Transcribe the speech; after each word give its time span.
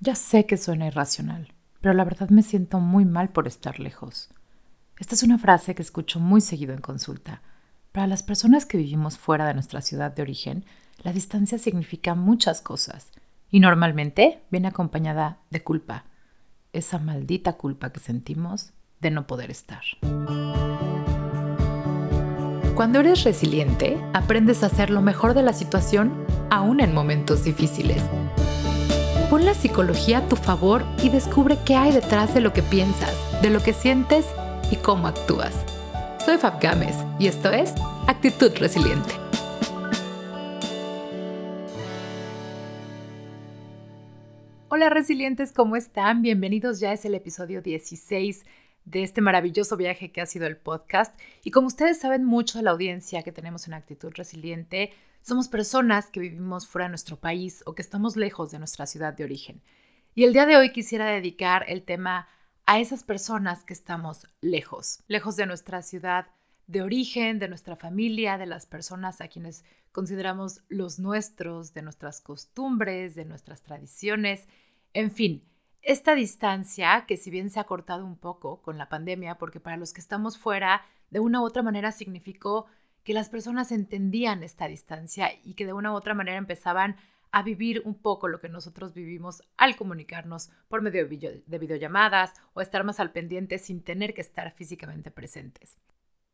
Ya 0.00 0.14
sé 0.14 0.46
que 0.46 0.56
suena 0.56 0.86
irracional, 0.86 1.52
pero 1.80 1.94
la 1.94 2.04
verdad 2.04 2.28
me 2.30 2.42
siento 2.42 2.80
muy 2.80 3.04
mal 3.04 3.30
por 3.30 3.46
estar 3.46 3.78
lejos. 3.78 4.28
Esta 4.98 5.14
es 5.14 5.22
una 5.22 5.38
frase 5.38 5.74
que 5.74 5.82
escucho 5.82 6.20
muy 6.20 6.40
seguido 6.40 6.74
en 6.74 6.80
consulta. 6.80 7.42
Para 7.92 8.06
las 8.06 8.22
personas 8.22 8.66
que 8.66 8.78
vivimos 8.78 9.18
fuera 9.18 9.46
de 9.46 9.54
nuestra 9.54 9.80
ciudad 9.80 10.12
de 10.12 10.22
origen, 10.22 10.64
la 11.02 11.12
distancia 11.12 11.58
significa 11.58 12.14
muchas 12.14 12.60
cosas 12.60 13.10
y 13.50 13.60
normalmente 13.60 14.42
viene 14.50 14.68
acompañada 14.68 15.38
de 15.50 15.62
culpa, 15.62 16.04
esa 16.72 16.98
maldita 16.98 17.54
culpa 17.54 17.92
que 17.92 18.00
sentimos 18.00 18.72
de 19.00 19.10
no 19.10 19.26
poder 19.26 19.50
estar. 19.50 19.82
Cuando 22.74 22.98
eres 22.98 23.22
resiliente, 23.22 23.96
aprendes 24.12 24.64
a 24.64 24.66
hacer 24.66 24.90
lo 24.90 25.00
mejor 25.00 25.34
de 25.34 25.42
la 25.42 25.52
situación 25.52 26.26
aún 26.50 26.80
en 26.80 26.92
momentos 26.92 27.44
difíciles 27.44 28.02
Pon 29.34 29.44
la 29.44 29.54
psicología 29.54 30.18
a 30.18 30.28
tu 30.28 30.36
favor 30.36 30.84
y 31.02 31.08
descubre 31.08 31.58
qué 31.66 31.74
hay 31.74 31.90
detrás 31.90 32.32
de 32.34 32.40
lo 32.40 32.52
que 32.52 32.62
piensas, 32.62 33.16
de 33.42 33.50
lo 33.50 33.60
que 33.60 33.72
sientes 33.72 34.26
y 34.70 34.76
cómo 34.76 35.08
actúas. 35.08 35.64
Soy 36.24 36.38
Fab 36.38 36.60
Gámez 36.60 36.94
y 37.18 37.26
esto 37.26 37.50
es 37.50 37.74
Actitud 38.06 38.52
Resiliente. 38.60 39.12
Hola 44.68 44.88
resilientes, 44.88 45.50
¿cómo 45.50 45.74
están? 45.74 46.22
Bienvenidos, 46.22 46.78
ya 46.78 46.92
es 46.92 47.04
el 47.04 47.16
episodio 47.16 47.60
16 47.60 48.44
de 48.84 49.02
este 49.02 49.20
maravilloso 49.20 49.76
viaje 49.76 50.12
que 50.12 50.20
ha 50.20 50.26
sido 50.26 50.46
el 50.46 50.56
podcast. 50.56 51.14
Y 51.42 51.50
como 51.50 51.66
ustedes 51.66 51.98
saben 51.98 52.24
mucho 52.24 52.58
de 52.58 52.64
la 52.64 52.70
audiencia 52.70 53.22
que 53.22 53.32
tenemos 53.32 53.66
en 53.66 53.74
Actitud 53.74 54.12
Resiliente, 54.14 54.92
somos 55.22 55.48
personas 55.48 56.10
que 56.10 56.20
vivimos 56.20 56.66
fuera 56.66 56.84
de 56.84 56.90
nuestro 56.90 57.16
país 57.16 57.62
o 57.66 57.74
que 57.74 57.82
estamos 57.82 58.16
lejos 58.16 58.50
de 58.50 58.58
nuestra 58.58 58.86
ciudad 58.86 59.14
de 59.14 59.24
origen. 59.24 59.62
Y 60.14 60.24
el 60.24 60.32
día 60.32 60.46
de 60.46 60.56
hoy 60.56 60.70
quisiera 60.70 61.06
dedicar 61.06 61.64
el 61.68 61.82
tema 61.82 62.28
a 62.66 62.78
esas 62.78 63.04
personas 63.04 63.64
que 63.64 63.72
estamos 63.72 64.26
lejos, 64.40 65.00
lejos 65.08 65.36
de 65.36 65.46
nuestra 65.46 65.82
ciudad 65.82 66.26
de 66.66 66.82
origen, 66.82 67.38
de 67.38 67.48
nuestra 67.48 67.76
familia, 67.76 68.38
de 68.38 68.46
las 68.46 68.66
personas 68.66 69.20
a 69.20 69.28
quienes 69.28 69.64
consideramos 69.92 70.62
los 70.68 70.98
nuestros, 70.98 71.74
de 71.74 71.82
nuestras 71.82 72.20
costumbres, 72.20 73.14
de 73.14 73.24
nuestras 73.24 73.62
tradiciones, 73.62 74.48
en 74.92 75.10
fin, 75.10 75.42
esta 75.84 76.14
distancia 76.14 77.04
que 77.06 77.16
si 77.16 77.30
bien 77.30 77.50
se 77.50 77.60
ha 77.60 77.64
cortado 77.64 78.06
un 78.06 78.16
poco 78.16 78.62
con 78.62 78.78
la 78.78 78.88
pandemia, 78.88 79.36
porque 79.36 79.60
para 79.60 79.76
los 79.76 79.92
que 79.92 80.00
estamos 80.00 80.38
fuera, 80.38 80.82
de 81.10 81.20
una 81.20 81.40
u 81.40 81.44
otra 81.44 81.62
manera 81.62 81.92
significó 81.92 82.66
que 83.04 83.12
las 83.12 83.28
personas 83.28 83.70
entendían 83.70 84.42
esta 84.42 84.66
distancia 84.66 85.30
y 85.44 85.54
que 85.54 85.66
de 85.66 85.74
una 85.74 85.92
u 85.92 85.94
otra 85.94 86.14
manera 86.14 86.38
empezaban 86.38 86.96
a 87.30 87.42
vivir 87.42 87.82
un 87.84 87.94
poco 87.94 88.28
lo 88.28 88.40
que 88.40 88.48
nosotros 88.48 88.94
vivimos 88.94 89.42
al 89.56 89.76
comunicarnos 89.76 90.50
por 90.68 90.80
medio 90.80 91.06
de, 91.06 91.58
videollamadas 91.58 92.32
o 92.54 92.60
estar 92.60 92.84
más 92.84 92.98
al 92.98 93.12
pendiente 93.12 93.58
sin 93.58 93.82
tener 93.82 94.14
que 94.14 94.22
estar 94.22 94.52
físicamente 94.52 95.10
presentes. 95.10 95.76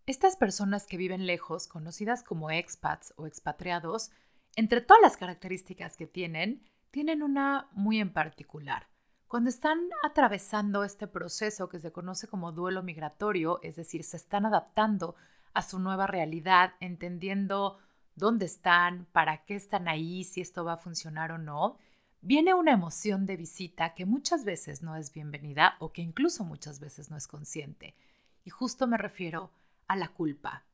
Estas 0.06 0.36
personas 0.36 0.86
que 0.86 0.96
viven 0.96 1.26
lejos, 1.26 1.66
conocidas 1.66 2.22
como 2.22 2.50
expats 2.50 3.14
o 3.16 3.26
expatriados, 3.26 4.10
entre 4.54 4.80
todas 4.80 5.02
las 5.02 5.16
características 5.16 5.96
que 5.96 6.06
tienen, 6.06 6.62
tienen 6.90 7.22
una 7.22 7.68
muy 7.72 7.98
en 7.98 8.12
particular. 8.12 8.88
Cuando 9.30 9.48
están 9.48 9.78
atravesando 10.02 10.82
este 10.82 11.06
proceso 11.06 11.68
que 11.68 11.78
se 11.78 11.92
conoce 11.92 12.26
como 12.26 12.50
duelo 12.50 12.82
migratorio, 12.82 13.60
es 13.62 13.76
decir, 13.76 14.02
se 14.02 14.16
están 14.16 14.44
adaptando 14.44 15.14
a 15.54 15.62
su 15.62 15.78
nueva 15.78 16.08
realidad, 16.08 16.72
entendiendo 16.80 17.78
dónde 18.16 18.46
están, 18.46 19.06
para 19.12 19.44
qué 19.44 19.54
están 19.54 19.86
ahí, 19.86 20.24
si 20.24 20.40
esto 20.40 20.64
va 20.64 20.72
a 20.72 20.78
funcionar 20.78 21.30
o 21.30 21.38
no, 21.38 21.78
viene 22.20 22.54
una 22.54 22.72
emoción 22.72 23.24
de 23.24 23.36
visita 23.36 23.94
que 23.94 24.04
muchas 24.04 24.44
veces 24.44 24.82
no 24.82 24.96
es 24.96 25.12
bienvenida 25.12 25.76
o 25.78 25.92
que 25.92 26.02
incluso 26.02 26.42
muchas 26.42 26.80
veces 26.80 27.08
no 27.08 27.16
es 27.16 27.28
consciente. 27.28 27.94
Y 28.42 28.50
justo 28.50 28.88
me 28.88 28.98
refiero 28.98 29.52
a 29.86 29.94
la 29.94 30.08
culpa, 30.08 30.64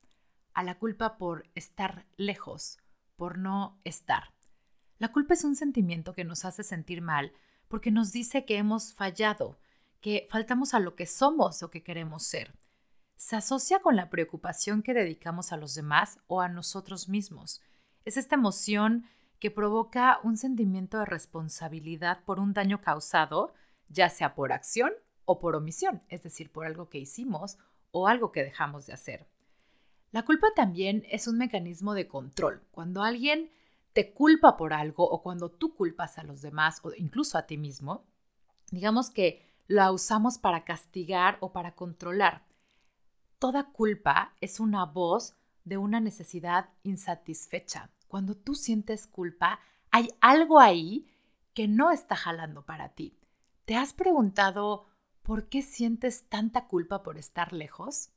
a 0.55 0.63
la 0.63 0.79
culpa 0.79 1.19
por 1.19 1.47
estar 1.55 2.07
lejos, 2.17 2.79
por 3.17 3.36
no 3.36 3.79
estar. 3.85 4.33
La 4.97 5.13
culpa 5.13 5.35
es 5.35 5.45
un 5.45 5.57
sentimiento 5.57 6.14
que 6.14 6.25
nos 6.25 6.47
hace 6.47 6.63
sentir 6.63 7.03
mal 7.03 7.35
porque 7.69 7.91
nos 7.91 8.13
dice 8.13 8.45
que 8.45 8.57
hemos 8.57 8.95
fallado, 8.95 9.59
que 10.01 10.27
faltamos 10.31 10.75
a 10.75 10.81
lo 10.81 10.95
que 10.95 11.07
somos 11.07 11.63
o 11.63 11.71
que 11.71 11.83
queremos 11.83 12.23
ser 12.23 12.53
se 13.17 13.37
asocia 13.37 13.81
con 13.81 13.97
la 13.97 14.11
preocupación 14.11 14.83
que 14.83 14.95
dedicamos 14.95 15.53
a 15.53 15.57
los 15.57 15.75
demás 15.75 16.19
o 16.27 16.41
a 16.41 16.49
nosotros 16.49 17.09
mismos. 17.09 17.63
Es 18.05 18.17
esta 18.17 18.37
emoción 18.37 19.07
que 19.41 19.51
provoca 19.51 20.21
un 20.23 20.37
sentimiento 20.37 20.99
de 20.99 21.07
responsabilidad 21.07 22.21
por 22.25 22.39
un 22.39 22.53
daño 22.53 22.81
causado, 22.81 23.55
ya 23.89 24.11
sea 24.11 24.35
por 24.35 24.53
acción 24.53 24.93
o 25.25 25.41
por 25.41 25.57
omisión, 25.57 26.03
es 26.09 26.23
decir, 26.23 26.51
por 26.51 26.67
algo 26.67 26.89
que 26.89 26.98
hicimos 26.98 27.59
o 27.91 28.07
algo 28.07 28.33
que 28.33 28.45
dejamos 28.45 28.87
de 28.87 28.93
hacer. 28.93 29.27
La 30.13 30.25
culpa 30.25 30.48
también 30.55 31.05
es 31.11 31.27
un 31.27 31.37
mecanismo 31.39 31.95
de 31.95 32.07
control. 32.07 32.63
Cuando 32.71 33.03
alguien 33.03 33.51
te 33.96 34.12
culpa 34.12 34.58
por 34.58 34.74
algo 34.74 35.08
o 35.08 35.23
cuando 35.23 35.51
tú 35.51 35.74
culpas 35.74 36.18
a 36.18 36.23
los 36.23 36.42
demás 36.42 36.80
o 36.83 36.92
incluso 36.98 37.39
a 37.39 37.46
ti 37.46 37.57
mismo, 37.57 38.05
digamos 38.70 39.08
que 39.08 39.42
la 39.68 39.90
usamos 39.90 40.36
para 40.36 40.64
castigar 40.64 41.39
o 41.40 41.51
para 41.51 41.74
controlar. 41.74 42.45
Toda 43.39 43.73
culpa 43.73 44.35
es 44.42 44.61
una 44.61 44.85
voz 44.85 45.35
de 45.64 45.79
una 45.79 45.98
necesidad 45.98 46.68
insatisfecha. 46.83 47.90
Cuando 48.06 48.36
tú 48.36 48.55
sientes 48.55 49.06
culpa, 49.06 49.61
hay 49.90 50.11
algo 50.20 50.61
ahí 50.61 51.11
que 51.55 51.67
no 51.67 51.90
está 51.90 52.17
jalando 52.17 52.67
para 52.67 52.90
ti. 52.90 53.18
¿Te 53.64 53.77
has 53.77 53.95
preguntado 53.95 54.85
por 55.23 55.48
qué 55.48 55.62
sientes 55.62 56.29
tanta 56.29 56.67
culpa 56.67 57.02
por 57.02 57.17
estar 57.17 57.55
lejos? 57.55 58.11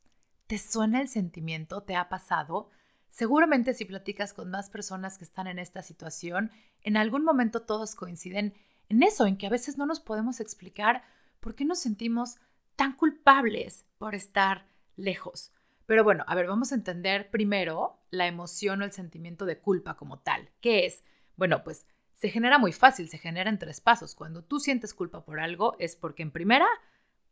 ¿Te 0.46 0.58
suena 0.58 1.00
el 1.00 1.08
sentimiento? 1.08 1.84
¿Te 1.84 1.96
ha 1.96 2.10
pasado? 2.10 2.68
Seguramente 3.10 3.74
si 3.74 3.84
platicas 3.84 4.32
con 4.32 4.50
más 4.50 4.70
personas 4.70 5.18
que 5.18 5.24
están 5.24 5.46
en 5.46 5.58
esta 5.58 5.82
situación, 5.82 6.50
en 6.82 6.96
algún 6.96 7.24
momento 7.24 7.62
todos 7.62 7.94
coinciden 7.94 8.54
en 8.88 9.02
eso, 9.02 9.26
en 9.26 9.36
que 9.36 9.46
a 9.46 9.50
veces 9.50 9.78
no 9.78 9.86
nos 9.86 10.00
podemos 10.00 10.40
explicar 10.40 11.02
por 11.40 11.54
qué 11.54 11.64
nos 11.64 11.80
sentimos 11.80 12.36
tan 12.76 12.94
culpables 12.94 13.84
por 13.98 14.14
estar 14.14 14.66
lejos. 14.96 15.52
Pero 15.86 16.04
bueno, 16.04 16.24
a 16.26 16.34
ver, 16.34 16.46
vamos 16.46 16.72
a 16.72 16.76
entender 16.76 17.30
primero 17.30 17.98
la 18.10 18.26
emoción 18.26 18.80
o 18.80 18.84
el 18.84 18.92
sentimiento 18.92 19.44
de 19.44 19.58
culpa 19.58 19.96
como 19.96 20.20
tal. 20.20 20.48
¿Qué 20.60 20.86
es? 20.86 21.02
Bueno, 21.36 21.64
pues 21.64 21.86
se 22.14 22.30
genera 22.30 22.58
muy 22.58 22.72
fácil, 22.72 23.08
se 23.08 23.18
genera 23.18 23.50
en 23.50 23.58
tres 23.58 23.80
pasos. 23.80 24.14
Cuando 24.14 24.44
tú 24.44 24.60
sientes 24.60 24.94
culpa 24.94 25.24
por 25.24 25.40
algo 25.40 25.76
es 25.78 25.96
porque 25.96 26.22
en 26.22 26.30
primera 26.30 26.66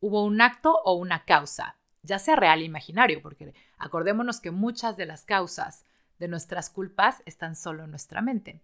hubo 0.01 0.25
un 0.25 0.41
acto 0.41 0.81
o 0.85 0.95
una 0.95 1.25
causa, 1.25 1.77
ya 2.03 2.19
sea 2.19 2.37
real 2.37 2.61
e 2.61 2.65
imaginario, 2.65 3.23
porque 3.23 3.55
acordémonos 3.79 4.41
que 4.41 4.51
muchas 4.51 4.97
de 4.97 5.07
las 5.07 5.25
causas 5.25 5.85
de 6.19 6.29
nuestras 6.29 6.71
culpas 6.71 7.23
están 7.27 7.57
solo 7.57 7.85
en 7.85 7.91
nuestra 7.91 8.21
mente. 8.21 8.61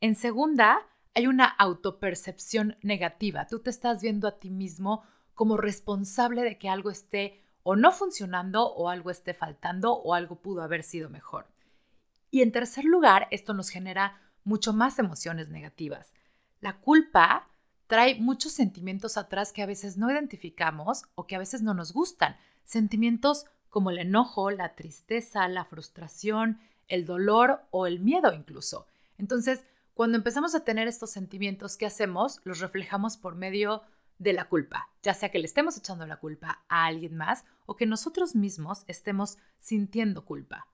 En 0.00 0.14
segunda, 0.14 0.86
hay 1.14 1.26
una 1.26 1.46
autopercepción 1.46 2.76
negativa. 2.82 3.46
Tú 3.46 3.60
te 3.60 3.70
estás 3.70 4.02
viendo 4.02 4.28
a 4.28 4.38
ti 4.38 4.50
mismo 4.50 5.02
como 5.34 5.56
responsable 5.56 6.42
de 6.42 6.58
que 6.58 6.68
algo 6.68 6.90
esté 6.90 7.42
o 7.62 7.76
no 7.76 7.92
funcionando 7.92 8.66
o 8.72 8.88
algo 8.88 9.10
esté 9.10 9.34
faltando 9.34 9.94
o 9.94 10.14
algo 10.14 10.36
pudo 10.36 10.62
haber 10.62 10.82
sido 10.82 11.10
mejor. 11.10 11.48
Y 12.30 12.42
en 12.42 12.52
tercer 12.52 12.84
lugar, 12.84 13.26
esto 13.30 13.54
nos 13.54 13.70
genera 13.70 14.20
mucho 14.44 14.72
más 14.72 14.98
emociones 14.98 15.50
negativas. 15.50 16.12
La 16.60 16.78
culpa 16.78 17.48
trae 17.86 18.20
muchos 18.20 18.52
sentimientos 18.52 19.16
atrás 19.16 19.52
que 19.52 19.62
a 19.62 19.66
veces 19.66 19.96
no 19.96 20.10
identificamos 20.10 21.04
o 21.14 21.26
que 21.26 21.34
a 21.34 21.40
veces 21.40 21.62
no 21.62 21.74
nos 21.74 21.92
gustan. 21.92 22.36
Sentimientos 22.70 23.46
como 23.68 23.90
el 23.90 23.98
enojo, 23.98 24.52
la 24.52 24.76
tristeza, 24.76 25.48
la 25.48 25.64
frustración, 25.64 26.60
el 26.86 27.04
dolor 27.04 27.66
o 27.72 27.88
el 27.88 27.98
miedo 27.98 28.32
incluso. 28.32 28.86
Entonces, 29.18 29.64
cuando 29.92 30.16
empezamos 30.16 30.54
a 30.54 30.62
tener 30.62 30.86
estos 30.86 31.10
sentimientos, 31.10 31.76
¿qué 31.76 31.86
hacemos? 31.86 32.40
Los 32.44 32.60
reflejamos 32.60 33.16
por 33.16 33.34
medio 33.34 33.82
de 34.18 34.34
la 34.34 34.48
culpa, 34.48 34.88
ya 35.02 35.14
sea 35.14 35.30
que 35.30 35.40
le 35.40 35.46
estemos 35.46 35.76
echando 35.76 36.06
la 36.06 36.18
culpa 36.18 36.64
a 36.68 36.84
alguien 36.84 37.16
más 37.16 37.44
o 37.66 37.74
que 37.74 37.86
nosotros 37.86 38.36
mismos 38.36 38.84
estemos 38.86 39.38
sintiendo 39.58 40.24
culpa. 40.24 40.68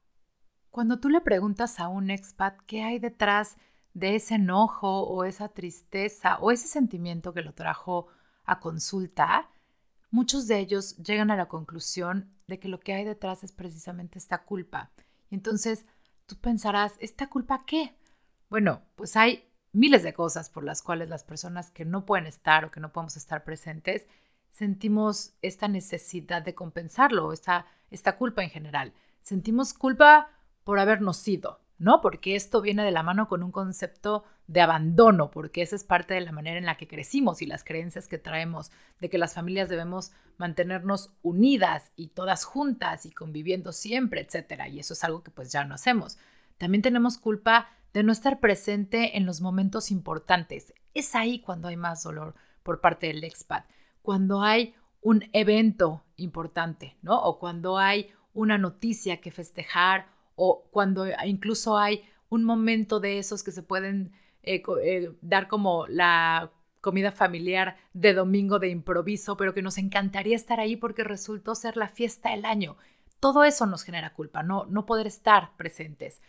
Cuando 0.69 1.00
tú 1.00 1.08
le 1.08 1.22
preguntas 1.22 1.81
a 1.81 1.88
un 1.88 2.10
expat 2.10 2.60
qué 2.66 2.82
hay 2.82 2.98
detrás 2.98 3.56
de 3.94 4.16
ese 4.16 4.34
enojo 4.34 5.04
o 5.04 5.25
esa 5.25 5.48
tristeza 5.48 6.37
o 6.40 6.50
ese 6.50 6.69
sentimiento 6.69 7.32
que 7.32 7.40
lo 7.40 7.54
trajo 7.54 8.08
a 8.44 8.60
consulta, 8.60 9.48
muchos 10.16 10.46
de 10.46 10.58
ellos 10.58 10.96
llegan 10.96 11.30
a 11.30 11.36
la 11.36 11.46
conclusión 11.46 12.30
de 12.46 12.58
que 12.58 12.68
lo 12.68 12.80
que 12.80 12.94
hay 12.94 13.04
detrás 13.04 13.44
es 13.44 13.52
precisamente 13.52 14.18
esta 14.18 14.44
culpa. 14.44 14.90
Y 15.28 15.34
entonces 15.34 15.84
tú 16.24 16.38
pensarás, 16.40 16.94
¿esta 17.00 17.28
culpa 17.28 17.64
qué? 17.66 17.94
Bueno, 18.48 18.80
pues 18.94 19.14
hay 19.14 19.46
miles 19.72 20.02
de 20.02 20.14
cosas 20.14 20.48
por 20.48 20.64
las 20.64 20.80
cuales 20.80 21.10
las 21.10 21.22
personas 21.22 21.70
que 21.70 21.84
no 21.84 22.06
pueden 22.06 22.26
estar 22.26 22.64
o 22.64 22.70
que 22.70 22.80
no 22.80 22.94
podemos 22.94 23.18
estar 23.18 23.44
presentes 23.44 24.06
sentimos 24.52 25.34
esta 25.42 25.68
necesidad 25.68 26.40
de 26.40 26.54
compensarlo, 26.54 27.34
esta, 27.34 27.66
esta 27.90 28.16
culpa 28.16 28.42
en 28.42 28.48
general. 28.48 28.94
Sentimos 29.20 29.74
culpa 29.74 30.30
por 30.64 30.78
habernos 30.78 31.28
ido, 31.28 31.60
¿no? 31.78 32.00
Porque 32.00 32.37
esto 32.37 32.61
viene 32.61 32.84
de 32.84 32.90
la 32.90 33.02
mano 33.02 33.28
con 33.28 33.43
un 33.43 33.52
concepto 33.52 34.25
de 34.46 34.61
abandono, 34.61 35.31
porque 35.31 35.62
esa 35.62 35.76
es 35.76 35.84
parte 35.84 36.14
de 36.14 36.20
la 36.20 36.32
manera 36.32 36.58
en 36.58 36.67
la 36.67 36.76
que 36.76 36.88
crecimos 36.88 37.43
y 37.43 37.46
las 37.46 37.64
creencias 37.64 38.08
que 38.08 38.19
traemos 38.19 38.70
de 39.00 39.11
que 39.11 39.19
las 39.19 39.34
familias 39.34 39.69
debemos 39.69 40.12
mantenernos 40.38 41.12
unidas 41.23 41.90
y 41.96 42.08
todas 42.08 42.44
juntas 42.44 43.06
y 43.06 43.11
conviviendo 43.11 43.73
siempre, 43.73 44.20
etcétera, 44.20 44.69
y 44.69 44.78
eso 44.78 44.94
es 44.94 45.05
algo 45.05 45.23
que 45.23 45.31
pues 45.31 45.52
ya 45.52 45.64
no 45.64 45.75
hacemos. 45.75 46.19
También 46.58 46.82
tenemos 46.82 47.19
culpa 47.19 47.69
de 47.93 48.02
no 48.02 48.12
estar 48.12 48.40
presente 48.40 49.17
en 49.17 49.26
los 49.26 49.40
momentos 49.40 49.90
importantes. 49.90 50.75
Es 50.94 51.14
ahí 51.14 51.40
cuando 51.40 51.69
hay 51.69 51.76
más 51.76 52.02
dolor 52.02 52.34
por 52.62 52.81
parte 52.81 53.08
del 53.08 53.25
expat, 53.25 53.67
cuando 54.02 54.43
hay 54.43 54.75
un 55.00 55.29
evento 55.32 56.05
importante, 56.17 56.96
¿no? 57.02 57.20
O 57.22 57.38
cuando 57.38 57.79
hay 57.79 58.11
una 58.32 58.58
noticia 58.58 59.20
que 59.20 59.31
festejar 59.31 60.08
o 60.36 60.68
cuando 60.70 61.06
incluso 61.24 61.76
hay 61.76 62.04
un 62.28 62.44
momento 62.44 63.00
de 63.00 63.18
esos 63.18 63.42
que 63.42 63.50
se 63.50 63.62
pueden 63.62 64.12
eh, 64.42 64.62
eh, 64.84 65.12
dar 65.20 65.48
como 65.48 65.86
la 65.88 66.52
comida 66.80 67.10
familiar 67.10 67.76
de 67.94 68.14
domingo 68.14 68.60
de 68.60 68.68
improviso, 68.68 69.36
pero 69.36 69.54
que 69.54 69.62
nos 69.62 69.76
encantaría 69.76 70.36
estar 70.36 70.60
ahí 70.60 70.76
porque 70.76 71.02
resultó 71.02 71.56
ser 71.56 71.76
la 71.76 71.88
fiesta 71.88 72.30
del 72.30 72.44
año. 72.44 72.76
Todo 73.18 73.42
eso 73.42 73.66
nos 73.66 73.82
genera 73.82 74.12
culpa, 74.12 74.44
no, 74.44 74.66
no 74.66 74.86
poder 74.86 75.08
estar 75.08 75.56
presentes. 75.56 76.20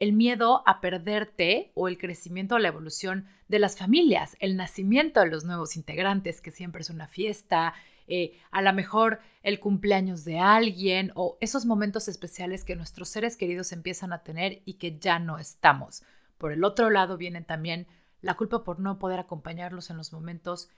El 0.00 0.14
miedo 0.14 0.62
a 0.66 0.80
perderte 0.80 1.70
o 1.74 1.86
el 1.86 1.98
crecimiento 1.98 2.56
o 2.56 2.58
la 2.58 2.68
evolución 2.68 3.26
de 3.48 3.58
las 3.58 3.76
familias, 3.76 4.36
el 4.40 4.56
nacimiento 4.56 5.20
de 5.20 5.28
los 5.28 5.44
nuevos 5.44 5.76
integrantes, 5.76 6.40
que 6.40 6.50
siempre 6.50 6.80
es 6.80 6.90
una 6.90 7.06
fiesta, 7.06 7.74
eh, 8.08 8.32
a 8.50 8.60
lo 8.60 8.72
mejor 8.72 9.20
el 9.44 9.60
cumpleaños 9.60 10.24
de 10.24 10.40
alguien 10.40 11.12
o 11.14 11.38
esos 11.40 11.64
momentos 11.64 12.08
especiales 12.08 12.64
que 12.64 12.74
nuestros 12.74 13.08
seres 13.08 13.36
queridos 13.36 13.70
empiezan 13.70 14.12
a 14.12 14.24
tener 14.24 14.62
y 14.64 14.74
que 14.74 14.98
ya 14.98 15.20
no 15.20 15.38
estamos. 15.38 16.02
Por 16.36 16.50
el 16.50 16.64
otro 16.64 16.90
lado 16.90 17.16
viene 17.16 17.42
también 17.42 17.86
la 18.20 18.34
culpa 18.34 18.64
por 18.64 18.80
no 18.80 18.98
poder 18.98 19.20
acompañarlos 19.20 19.90
en 19.90 19.96
los 19.96 20.12
momentos 20.12 20.70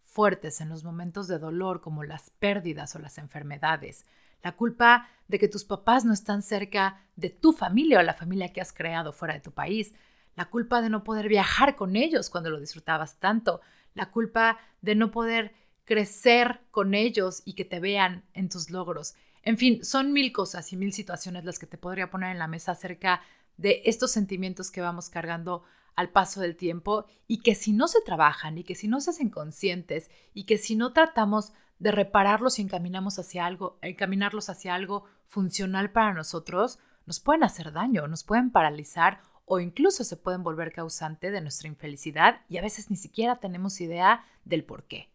fuertes, 0.00 0.60
en 0.60 0.70
los 0.70 0.82
momentos 0.82 1.28
de 1.28 1.38
dolor 1.38 1.80
como 1.80 2.04
las 2.04 2.30
pérdidas 2.30 2.96
o 2.96 3.00
las 3.00 3.18
enfermedades. 3.18 4.06
La 4.42 4.56
culpa 4.56 5.08
de 5.28 5.38
que 5.38 5.48
tus 5.48 5.64
papás 5.64 6.04
no 6.04 6.12
están 6.12 6.42
cerca 6.42 7.04
de 7.16 7.30
tu 7.30 7.52
familia 7.52 7.98
o 7.98 8.02
la 8.02 8.14
familia 8.14 8.52
que 8.52 8.60
has 8.60 8.72
creado 8.72 9.12
fuera 9.12 9.34
de 9.34 9.40
tu 9.40 9.52
país. 9.52 9.94
La 10.36 10.46
culpa 10.46 10.80
de 10.80 10.90
no 10.90 11.04
poder 11.04 11.28
viajar 11.28 11.76
con 11.76 11.96
ellos 11.96 12.30
cuando 12.30 12.50
lo 12.50 12.60
disfrutabas 12.60 13.18
tanto. 13.18 13.60
La 13.94 14.10
culpa 14.10 14.58
de 14.80 14.94
no 14.94 15.10
poder 15.10 15.52
crecer 15.84 16.60
con 16.70 16.94
ellos 16.94 17.42
y 17.44 17.54
que 17.54 17.64
te 17.64 17.80
vean 17.80 18.24
en 18.34 18.48
tus 18.48 18.70
logros. 18.70 19.14
En 19.42 19.56
fin, 19.56 19.84
son 19.84 20.12
mil 20.12 20.32
cosas 20.32 20.72
y 20.72 20.76
mil 20.76 20.92
situaciones 20.92 21.44
las 21.44 21.58
que 21.58 21.66
te 21.66 21.78
podría 21.78 22.10
poner 22.10 22.32
en 22.32 22.38
la 22.38 22.48
mesa 22.48 22.72
acerca 22.72 23.22
de 23.56 23.82
estos 23.86 24.10
sentimientos 24.10 24.70
que 24.70 24.80
vamos 24.80 25.10
cargando 25.10 25.64
al 25.96 26.10
paso 26.10 26.40
del 26.40 26.56
tiempo 26.56 27.06
y 27.26 27.40
que 27.40 27.54
si 27.54 27.72
no 27.72 27.88
se 27.88 28.00
trabajan 28.02 28.56
y 28.56 28.64
que 28.64 28.74
si 28.74 28.86
no 28.86 29.00
se 29.00 29.10
hacen 29.10 29.30
conscientes 29.30 30.10
y 30.32 30.44
que 30.44 30.58
si 30.58 30.76
no 30.76 30.92
tratamos 30.92 31.52
de 31.78 31.92
repararlos 31.92 32.58
y 32.58 32.62
encaminamos 32.62 33.18
hacia 33.18 33.46
algo, 33.46 33.78
encaminarlos 33.82 34.48
hacia 34.48 34.74
algo 34.74 35.04
funcional 35.26 35.90
para 35.90 36.12
nosotros, 36.12 36.78
nos 37.06 37.20
pueden 37.20 37.44
hacer 37.44 37.72
daño, 37.72 38.06
nos 38.08 38.24
pueden 38.24 38.50
paralizar 38.50 39.20
o 39.44 39.60
incluso 39.60 40.04
se 40.04 40.16
pueden 40.16 40.42
volver 40.42 40.72
causante 40.72 41.30
de 41.30 41.40
nuestra 41.40 41.68
infelicidad 41.68 42.42
y 42.48 42.58
a 42.58 42.62
veces 42.62 42.90
ni 42.90 42.96
siquiera 42.96 43.36
tenemos 43.36 43.80
idea 43.80 44.24
del 44.44 44.64
por 44.64 44.84
qué. 44.84 45.08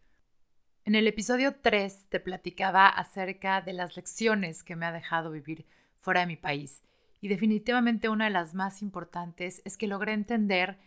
En 0.85 0.95
el 0.95 1.07
episodio 1.07 1.55
3 1.61 2.07
te 2.09 2.19
platicaba 2.19 2.87
acerca 2.87 3.61
de 3.61 3.73
las 3.73 3.95
lecciones 3.95 4.63
que 4.63 4.75
me 4.75 4.85
ha 4.85 4.91
dejado 4.91 5.31
vivir 5.31 5.65
fuera 5.99 6.21
de 6.21 6.27
mi 6.27 6.35
país 6.35 6.83
y 7.21 7.29
definitivamente 7.29 8.09
una 8.09 8.25
de 8.25 8.31
las 8.31 8.53
más 8.53 8.81
importantes 8.81 9.61
es 9.63 9.77
que 9.77 9.87
logré 9.87 10.13
entender 10.13 10.77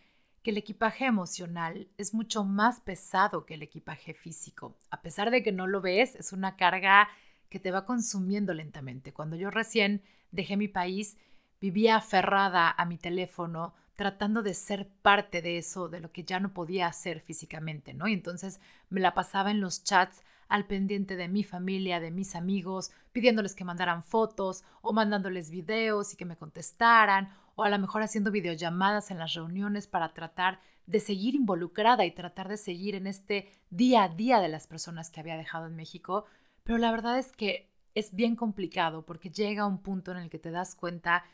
que 0.47 0.53
el 0.53 0.59
equipaje 0.59 1.07
emocional 1.07 1.89
es 1.99 2.15
mucho 2.15 2.45
más 2.45 2.79
pesado 2.79 3.45
que 3.47 3.55
el 3.55 3.63
equipaje 3.63 4.15
físico. 4.15 4.79
A 4.93 5.03
pesar 5.03 5.33
de 5.33 5.43
que 5.43 5.51
no 5.51 5.67
lo 5.67 5.81
ves, 5.81 6.15
es 6.15 6.33
una 6.33 6.55
carga 6.55 7.09
que 7.49 7.59
te 7.59 7.73
va 7.73 7.85
consumiendo 7.85 8.55
lentamente. 8.55 9.13
Cuando 9.13 9.35
yo 9.35 9.51
recién 9.51 10.05
dejé 10.31 10.57
mi 10.57 10.69
país, 10.69 11.19
vivía 11.61 11.97
aferrada 11.97 12.71
a 12.71 12.85
mi 12.85 12.97
teléfono, 12.97 13.75
tratando 13.97 14.45
de 14.45 14.55
ser 14.55 14.89
parte 15.03 15.43
de 15.43 15.59
eso, 15.59 15.89
de 15.89 15.99
lo 15.99 16.13
que 16.13 16.23
ya 16.23 16.39
no 16.39 16.55
podía 16.55 16.87
hacer 16.87 17.23
físicamente, 17.23 17.93
¿no? 17.93 18.07
Y 18.07 18.13
entonces 18.13 18.61
me 18.89 19.01
la 19.01 19.15
pasaba 19.15 19.51
en 19.51 19.61
los 19.61 19.83
chats 19.83 20.23
al 20.47 20.69
pendiente 20.69 21.17
de 21.17 21.27
mi 21.27 21.43
familia, 21.43 21.99
de 21.99 22.13
mis 22.13 22.37
amigos, 22.37 22.93
pidiéndoles 23.11 23.57
que 23.57 23.65
mandaran 23.65 24.05
fotos 24.05 24.63
o 24.81 24.93
mandándoles 24.93 25.51
videos 25.51 26.13
y 26.13 26.17
que 26.17 26.25
me 26.25 26.37
contestaran, 26.37 27.37
o 27.57 27.65
a 27.65 27.69
lo 27.69 27.79
mejor 27.79 28.03
haciendo 28.03 28.31
videollamadas 28.31 29.11
en 29.11 29.19
las 29.19 29.35
reuniones 29.35 29.89
para 29.89 30.13
tratar 30.13 30.61
de 30.87 31.01
seguir 31.01 31.35
involucrada 31.35 32.05
y 32.07 32.13
tratar 32.13 32.49
de 32.49 32.57
seguir 32.57 32.95
en 32.95 33.07
este 33.07 33.51
día 33.71 34.05
a 34.05 34.09
día 34.09 34.39
de 34.39 34.49
las 34.49 34.67
personas 34.67 35.11
que 35.11 35.21
había 35.21 35.37
dejado 35.37 35.67
en 35.67 35.75
México. 35.75 36.27
Pero 36.63 36.79
la 36.79 36.93
verdad 36.93 37.19
es 37.19 37.33
que 37.33 37.73
es 37.95 38.15
bien 38.15 38.37
complicado 38.37 39.05
porque 39.05 39.31
llega 39.31 39.67
un 39.67 39.83
punto 39.83 40.13
en 40.13 40.19
el 40.19 40.31
que 40.31 40.39
te 40.39 40.51
das 40.51 40.75
cuenta 40.75 41.25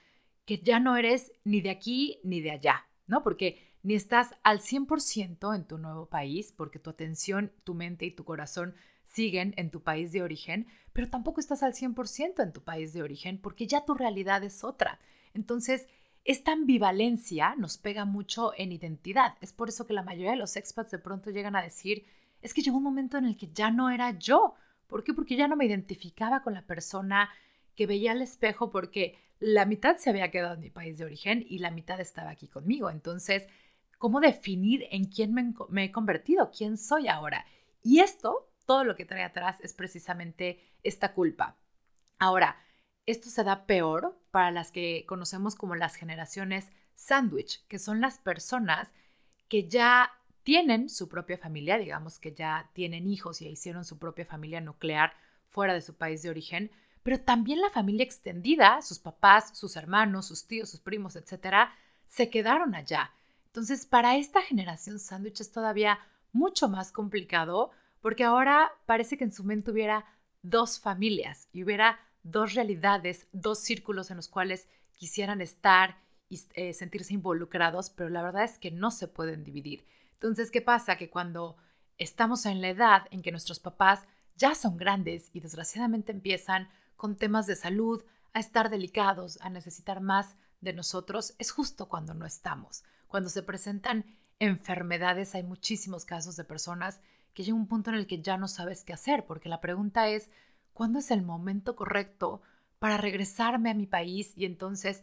que 0.46 0.58
ya 0.58 0.80
no 0.80 0.96
eres 0.96 1.32
ni 1.44 1.60
de 1.60 1.70
aquí 1.70 2.20
ni 2.24 2.40
de 2.40 2.52
allá, 2.52 2.86
¿no? 3.06 3.22
Porque 3.22 3.72
ni 3.82 3.94
estás 3.94 4.34
al 4.44 4.60
100% 4.60 5.54
en 5.54 5.66
tu 5.66 5.78
nuevo 5.78 6.08
país, 6.08 6.52
porque 6.52 6.78
tu 6.78 6.90
atención, 6.90 7.52
tu 7.64 7.74
mente 7.74 8.06
y 8.06 8.12
tu 8.12 8.24
corazón 8.24 8.74
siguen 9.06 9.54
en 9.56 9.70
tu 9.70 9.82
país 9.82 10.12
de 10.12 10.22
origen, 10.22 10.68
pero 10.92 11.10
tampoco 11.10 11.40
estás 11.40 11.62
al 11.62 11.74
100% 11.74 12.42
en 12.42 12.52
tu 12.52 12.62
país 12.62 12.92
de 12.92 13.02
origen, 13.02 13.38
porque 13.38 13.66
ya 13.66 13.84
tu 13.84 13.94
realidad 13.94 14.44
es 14.44 14.62
otra. 14.62 15.00
Entonces, 15.34 15.88
esta 16.24 16.52
ambivalencia 16.52 17.54
nos 17.56 17.78
pega 17.78 18.04
mucho 18.04 18.52
en 18.56 18.72
identidad. 18.72 19.36
Es 19.40 19.52
por 19.52 19.68
eso 19.68 19.86
que 19.86 19.92
la 19.92 20.02
mayoría 20.02 20.32
de 20.32 20.36
los 20.36 20.56
expats 20.56 20.90
de 20.90 20.98
pronto 20.98 21.30
llegan 21.30 21.56
a 21.56 21.62
decir, 21.62 22.06
es 22.40 22.54
que 22.54 22.62
llegó 22.62 22.76
un 22.76 22.84
momento 22.84 23.18
en 23.18 23.24
el 23.24 23.36
que 23.36 23.48
ya 23.48 23.70
no 23.70 23.90
era 23.90 24.16
yo. 24.18 24.54
¿Por 24.86 25.02
qué? 25.02 25.14
Porque 25.14 25.36
ya 25.36 25.48
no 25.48 25.56
me 25.56 25.64
identificaba 25.64 26.42
con 26.42 26.54
la 26.54 26.66
persona 26.66 27.30
que 27.74 27.86
veía 27.86 28.12
al 28.12 28.22
espejo 28.22 28.70
porque 28.70 29.18
la 29.40 29.64
mitad 29.64 29.96
se 29.96 30.10
había 30.10 30.30
quedado 30.30 30.54
en 30.54 30.60
mi 30.60 30.70
país 30.70 30.98
de 30.98 31.04
origen 31.04 31.44
y 31.48 31.58
la 31.58 31.70
mitad 31.70 32.00
estaba 32.00 32.30
aquí 32.30 32.46
conmigo. 32.46 32.90
Entonces, 32.90 33.48
¿cómo 33.98 34.20
definir 34.20 34.86
en 34.90 35.06
quién 35.06 35.32
me, 35.34 35.84
he 35.84 35.90
convertido? 35.90 36.50
¿Quién 36.56 36.76
soy 36.76 37.08
ahora? 37.08 37.44
Y 37.82 38.00
esto, 38.00 38.50
todo 38.66 38.84
lo 38.84 38.94
que 38.94 39.04
trae 39.04 39.24
atrás 39.24 39.60
es 39.60 39.74
precisamente 39.74 40.60
esta 40.84 41.14
culpa. 41.14 41.56
Ahora, 42.18 42.56
esto 43.06 43.30
se 43.30 43.44
da 43.44 43.66
peor 43.66 44.18
para 44.30 44.50
las 44.50 44.70
que 44.70 45.04
conocemos 45.06 45.54
como 45.54 45.74
las 45.74 45.94
generaciones 45.94 46.70
sándwich, 46.94 47.64
que 47.66 47.78
son 47.78 48.00
las 48.00 48.18
personas 48.18 48.92
que 49.48 49.68
ya 49.68 50.12
tienen 50.42 50.88
su 50.88 51.08
propia 51.08 51.38
familia, 51.38 51.78
digamos 51.78 52.18
que 52.18 52.32
ya 52.32 52.70
tienen 52.72 53.06
hijos 53.06 53.40
y 53.42 53.48
hicieron 53.48 53.84
su 53.84 53.98
propia 53.98 54.24
familia 54.24 54.60
nuclear 54.60 55.14
fuera 55.48 55.74
de 55.74 55.82
su 55.82 55.94
país 55.94 56.22
de 56.22 56.30
origen, 56.30 56.70
pero 57.02 57.20
también 57.20 57.60
la 57.60 57.70
familia 57.70 58.04
extendida, 58.04 58.80
sus 58.82 58.98
papás, 58.98 59.56
sus 59.56 59.76
hermanos, 59.76 60.26
sus 60.26 60.46
tíos, 60.46 60.70
sus 60.70 60.80
primos, 60.80 61.16
etcétera, 61.16 61.74
se 62.06 62.30
quedaron 62.30 62.74
allá. 62.74 63.12
Entonces, 63.46 63.86
para 63.86 64.16
esta 64.16 64.40
generación 64.42 64.98
sándwich 64.98 65.40
es 65.40 65.50
todavía 65.50 65.98
mucho 66.32 66.68
más 66.68 66.92
complicado 66.92 67.70
porque 68.00 68.24
ahora 68.24 68.72
parece 68.86 69.16
que 69.16 69.24
en 69.24 69.32
su 69.32 69.44
mente 69.44 69.70
hubiera 69.70 70.06
dos 70.42 70.80
familias 70.80 71.48
y 71.52 71.62
hubiera 71.62 72.00
dos 72.22 72.54
realidades, 72.54 73.26
dos 73.32 73.58
círculos 73.58 74.10
en 74.10 74.16
los 74.16 74.28
cuales 74.28 74.68
quisieran 74.96 75.40
estar 75.40 75.98
y 76.28 76.40
eh, 76.54 76.72
sentirse 76.72 77.14
involucrados, 77.14 77.90
pero 77.90 78.08
la 78.08 78.22
verdad 78.22 78.44
es 78.44 78.58
que 78.58 78.70
no 78.70 78.90
se 78.90 79.08
pueden 79.08 79.44
dividir. 79.44 79.84
Entonces, 80.14 80.50
¿qué 80.50 80.62
pasa? 80.62 80.96
Que 80.96 81.10
cuando 81.10 81.56
estamos 81.98 82.46
en 82.46 82.60
la 82.60 82.68
edad 82.68 83.06
en 83.10 83.22
que 83.22 83.32
nuestros 83.32 83.60
papás 83.60 84.06
ya 84.36 84.54
son 84.54 84.76
grandes 84.76 85.30
y 85.32 85.40
desgraciadamente 85.40 86.12
empiezan 86.12 86.68
con 86.96 87.16
temas 87.16 87.46
de 87.46 87.56
salud, 87.56 88.04
a 88.32 88.40
estar 88.40 88.70
delicados, 88.70 89.38
a 89.42 89.50
necesitar 89.50 90.00
más 90.00 90.36
de 90.60 90.72
nosotros, 90.72 91.34
es 91.38 91.50
justo 91.50 91.88
cuando 91.88 92.14
no 92.14 92.24
estamos. 92.24 92.84
Cuando 93.08 93.28
se 93.28 93.42
presentan 93.42 94.06
enfermedades, 94.38 95.34
hay 95.34 95.42
muchísimos 95.42 96.04
casos 96.04 96.36
de 96.36 96.44
personas 96.44 97.00
que 97.34 97.44
llega 97.44 97.56
un 97.56 97.66
punto 97.66 97.90
en 97.90 97.96
el 97.96 98.06
que 98.06 98.22
ya 98.22 98.36
no 98.36 98.48
sabes 98.48 98.84
qué 98.84 98.92
hacer, 98.92 99.26
porque 99.26 99.48
la 99.48 99.60
pregunta 99.60 100.08
es, 100.08 100.30
¿cuándo 100.72 100.98
es 100.98 101.10
el 101.10 101.22
momento 101.22 101.76
correcto 101.76 102.42
para 102.78 102.96
regresarme 102.96 103.70
a 103.70 103.74
mi 103.74 103.86
país 103.86 104.32
y 104.36 104.44
entonces 104.44 105.02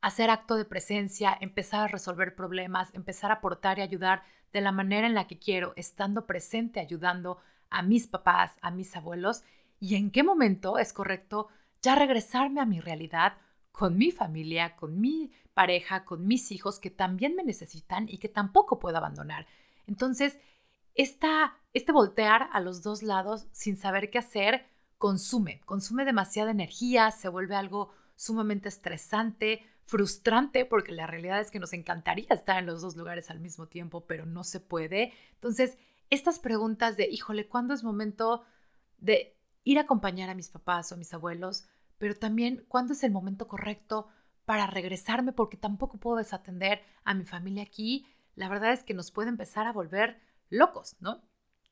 hacer 0.00 0.30
acto 0.30 0.56
de 0.56 0.64
presencia, 0.64 1.36
empezar 1.40 1.80
a 1.80 1.88
resolver 1.88 2.34
problemas, 2.34 2.94
empezar 2.94 3.30
a 3.30 3.34
aportar 3.34 3.78
y 3.78 3.82
ayudar 3.82 4.22
de 4.52 4.60
la 4.60 4.72
manera 4.72 5.06
en 5.06 5.14
la 5.14 5.26
que 5.26 5.38
quiero, 5.38 5.72
estando 5.76 6.26
presente, 6.26 6.80
ayudando 6.80 7.38
a 7.70 7.82
mis 7.82 8.06
papás, 8.06 8.56
a 8.62 8.70
mis 8.70 8.96
abuelos 8.96 9.42
y 9.80 9.96
en 9.96 10.10
qué 10.10 10.22
momento 10.22 10.78
es 10.78 10.92
correcto 10.92 11.48
ya 11.82 11.94
regresarme 11.94 12.60
a 12.60 12.66
mi 12.66 12.80
realidad 12.80 13.34
con 13.72 13.96
mi 13.96 14.10
familia, 14.10 14.74
con 14.74 15.00
mi 15.00 15.30
pareja, 15.54 16.04
con 16.04 16.26
mis 16.26 16.50
hijos 16.50 16.78
que 16.80 16.90
también 16.90 17.36
me 17.36 17.44
necesitan 17.44 18.08
y 18.08 18.18
que 18.18 18.28
tampoco 18.28 18.78
puedo 18.78 18.96
abandonar. 18.96 19.46
Entonces, 19.86 20.38
esta, 20.94 21.56
este 21.74 21.92
voltear 21.92 22.48
a 22.52 22.60
los 22.60 22.82
dos 22.82 23.02
lados 23.02 23.46
sin 23.52 23.76
saber 23.76 24.10
qué 24.10 24.18
hacer 24.18 24.66
consume, 24.98 25.60
consume 25.64 26.04
demasiada 26.04 26.50
energía, 26.50 27.10
se 27.10 27.28
vuelve 27.28 27.54
algo 27.54 27.90
sumamente 28.16 28.68
estresante, 28.68 29.64
frustrante 29.84 30.66
porque 30.66 30.92
la 30.92 31.06
realidad 31.06 31.40
es 31.40 31.50
que 31.50 31.60
nos 31.60 31.72
encantaría 31.72 32.26
estar 32.30 32.58
en 32.58 32.66
los 32.66 32.82
dos 32.82 32.96
lugares 32.96 33.30
al 33.30 33.40
mismo 33.40 33.68
tiempo, 33.68 34.06
pero 34.06 34.26
no 34.26 34.44
se 34.44 34.60
puede. 34.60 35.12
Entonces, 35.34 35.78
estas 36.10 36.38
preguntas 36.38 36.96
de, 36.96 37.08
híjole, 37.08 37.48
¿cuándo 37.48 37.74
es 37.74 37.84
momento 37.84 38.44
de 38.98 39.38
ir 39.64 39.78
a 39.78 39.82
acompañar 39.82 40.30
a 40.30 40.34
mis 40.34 40.50
papás 40.50 40.90
o 40.90 40.96
a 40.96 40.98
mis 40.98 41.14
abuelos? 41.14 41.66
Pero 41.98 42.16
también, 42.16 42.64
¿cuándo 42.68 42.92
es 42.92 43.02
el 43.04 43.12
momento 43.12 43.48
correcto 43.48 44.08
para 44.44 44.66
regresarme? 44.66 45.32
Porque 45.32 45.56
tampoco 45.56 45.98
puedo 45.98 46.16
desatender 46.16 46.82
a 47.04 47.14
mi 47.14 47.24
familia 47.24 47.62
aquí. 47.62 48.06
La 48.34 48.48
verdad 48.48 48.72
es 48.72 48.82
que 48.82 48.94
nos 48.94 49.10
puede 49.10 49.28
empezar 49.28 49.66
a 49.66 49.72
volver 49.72 50.20
locos, 50.50 50.96
¿no? 51.00 51.22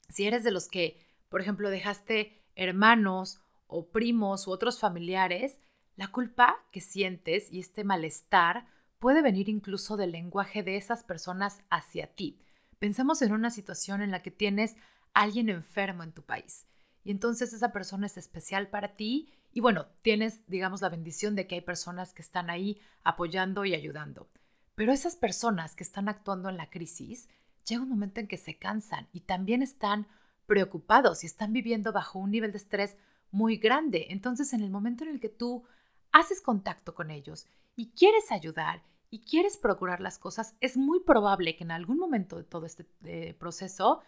Si 0.08 0.26
eres 0.26 0.44
de 0.44 0.52
los 0.52 0.68
que, 0.68 1.04
por 1.28 1.40
ejemplo, 1.40 1.70
dejaste 1.70 2.45
hermanos 2.56 3.40
o 3.68 3.90
primos 3.90 4.46
u 4.46 4.50
otros 4.50 4.80
familiares, 4.80 5.58
la 5.94 6.08
culpa 6.08 6.56
que 6.72 6.80
sientes 6.80 7.52
y 7.52 7.60
este 7.60 7.84
malestar 7.84 8.66
puede 8.98 9.22
venir 9.22 9.48
incluso 9.48 9.96
del 9.96 10.12
lenguaje 10.12 10.62
de 10.62 10.76
esas 10.76 11.04
personas 11.04 11.60
hacia 11.70 12.08
ti. 12.14 12.38
Pensemos 12.78 13.22
en 13.22 13.32
una 13.32 13.50
situación 13.50 14.02
en 14.02 14.10
la 14.10 14.22
que 14.22 14.30
tienes 14.30 14.76
alguien 15.14 15.48
enfermo 15.48 16.02
en 16.02 16.12
tu 16.12 16.22
país 16.22 16.66
y 17.06 17.12
entonces 17.12 17.52
esa 17.52 17.70
persona 17.70 18.06
es 18.06 18.16
especial 18.16 18.68
para 18.68 18.96
ti 18.96 19.32
y 19.52 19.60
bueno, 19.60 19.86
tienes, 20.02 20.44
digamos, 20.48 20.82
la 20.82 20.88
bendición 20.88 21.36
de 21.36 21.46
que 21.46 21.54
hay 21.54 21.60
personas 21.60 22.12
que 22.12 22.20
están 22.20 22.50
ahí 22.50 22.80
apoyando 23.04 23.64
y 23.64 23.74
ayudando. 23.74 24.28
Pero 24.74 24.92
esas 24.92 25.14
personas 25.14 25.76
que 25.76 25.84
están 25.84 26.08
actuando 26.08 26.48
en 26.48 26.56
la 26.56 26.68
crisis, 26.68 27.28
llega 27.64 27.82
un 27.82 27.88
momento 27.88 28.18
en 28.18 28.26
que 28.26 28.36
se 28.36 28.58
cansan 28.58 29.08
y 29.12 29.20
también 29.20 29.62
están 29.62 30.08
preocupados 30.46 31.22
y 31.22 31.26
están 31.26 31.52
viviendo 31.52 31.92
bajo 31.92 32.18
un 32.18 32.30
nivel 32.30 32.52
de 32.52 32.58
estrés 32.58 32.96
muy 33.30 33.56
grande. 33.56 34.06
Entonces, 34.10 34.52
en 34.52 34.62
el 34.62 34.70
momento 34.70 35.04
en 35.04 35.10
el 35.10 35.20
que 35.20 35.28
tú 35.28 35.64
haces 36.12 36.40
contacto 36.40 36.94
con 36.94 37.10
ellos 37.10 37.46
y 37.74 37.90
quieres 37.90 38.30
ayudar 38.32 38.82
y 39.10 39.20
quieres 39.20 39.56
procurar 39.56 40.00
las 40.00 40.18
cosas, 40.18 40.56
es 40.60 40.76
muy 40.76 41.00
probable 41.00 41.56
que 41.56 41.64
en 41.64 41.70
algún 41.70 41.98
momento 41.98 42.36
de 42.36 42.44
todo 42.44 42.66
este 42.66 42.84
proceso, 43.34 44.02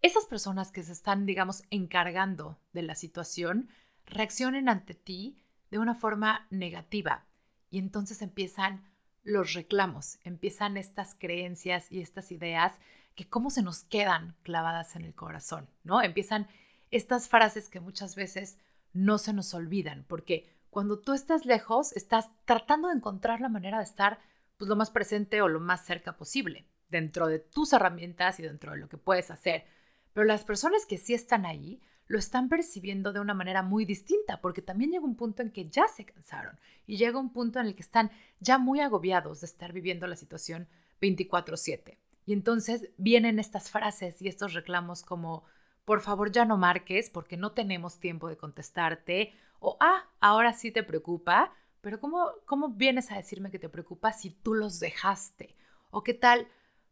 esas 0.00 0.26
personas 0.26 0.72
que 0.72 0.82
se 0.82 0.92
están, 0.92 1.26
digamos, 1.26 1.62
encargando 1.70 2.58
de 2.72 2.82
la 2.82 2.94
situación, 2.94 3.68
reaccionen 4.04 4.68
ante 4.68 4.94
ti 4.94 5.38
de 5.70 5.78
una 5.78 5.94
forma 5.94 6.46
negativa. 6.50 7.26
Y 7.70 7.78
entonces 7.78 8.20
empiezan 8.20 8.84
los 9.22 9.54
reclamos, 9.54 10.18
empiezan 10.24 10.76
estas 10.76 11.14
creencias 11.14 11.90
y 11.90 12.00
estas 12.00 12.32
ideas 12.32 12.74
que 13.14 13.28
cómo 13.28 13.50
se 13.50 13.62
nos 13.62 13.84
quedan 13.84 14.36
clavadas 14.42 14.96
en 14.96 15.04
el 15.04 15.14
corazón, 15.14 15.68
¿no? 15.84 16.02
Empiezan 16.02 16.48
estas 16.90 17.28
frases 17.28 17.68
que 17.68 17.80
muchas 17.80 18.14
veces 18.14 18.58
no 18.92 19.18
se 19.18 19.32
nos 19.32 19.54
olvidan, 19.54 20.04
porque 20.08 20.48
cuando 20.70 20.98
tú 20.98 21.12
estás 21.12 21.44
lejos, 21.44 21.92
estás 21.92 22.30
tratando 22.44 22.88
de 22.88 22.94
encontrar 22.94 23.40
la 23.40 23.48
manera 23.48 23.78
de 23.78 23.84
estar 23.84 24.20
pues, 24.56 24.68
lo 24.68 24.76
más 24.76 24.90
presente 24.90 25.42
o 25.42 25.48
lo 25.48 25.60
más 25.60 25.84
cerca 25.84 26.16
posible, 26.16 26.66
dentro 26.88 27.26
de 27.26 27.38
tus 27.38 27.72
herramientas 27.72 28.38
y 28.38 28.42
dentro 28.42 28.72
de 28.72 28.78
lo 28.78 28.88
que 28.88 28.98
puedes 28.98 29.30
hacer. 29.30 29.64
Pero 30.12 30.26
las 30.26 30.44
personas 30.44 30.86
que 30.86 30.98
sí 30.98 31.14
están 31.14 31.46
ahí 31.46 31.80
lo 32.06 32.18
están 32.18 32.48
percibiendo 32.48 33.12
de 33.12 33.20
una 33.20 33.32
manera 33.32 33.62
muy 33.62 33.84
distinta, 33.84 34.40
porque 34.40 34.60
también 34.60 34.90
llega 34.90 35.04
un 35.04 35.16
punto 35.16 35.42
en 35.42 35.50
que 35.50 35.70
ya 35.70 35.88
se 35.88 36.04
cansaron 36.04 36.58
y 36.86 36.96
llega 36.96 37.18
un 37.18 37.32
punto 37.32 37.58
en 37.58 37.66
el 37.66 37.74
que 37.74 37.82
están 37.82 38.10
ya 38.40 38.58
muy 38.58 38.80
agobiados 38.80 39.40
de 39.40 39.46
estar 39.46 39.72
viviendo 39.72 40.06
la 40.06 40.16
situación 40.16 40.68
24/7. 41.00 42.01
Y 42.26 42.32
entonces 42.32 42.88
vienen 42.96 43.38
estas 43.38 43.70
frases 43.70 44.20
y 44.22 44.28
estos 44.28 44.54
reclamos 44.54 45.02
como, 45.02 45.44
por 45.84 46.00
favor 46.00 46.30
ya 46.30 46.44
no 46.44 46.56
marques 46.56 47.10
porque 47.10 47.36
no 47.36 47.52
tenemos 47.52 47.98
tiempo 47.98 48.28
de 48.28 48.36
contestarte 48.36 49.34
o, 49.58 49.76
ah, 49.80 50.04
ahora 50.20 50.52
sí 50.52 50.70
te 50.70 50.82
preocupa, 50.82 51.52
pero 51.80 52.00
¿cómo, 52.00 52.30
¿cómo 52.46 52.70
vienes 52.70 53.10
a 53.10 53.16
decirme 53.16 53.50
que 53.50 53.58
te 53.58 53.68
preocupa 53.68 54.12
si 54.12 54.30
tú 54.30 54.54
los 54.54 54.80
dejaste? 54.80 55.56
¿O 55.90 56.02
qué 56.02 56.14
tal? 56.14 56.48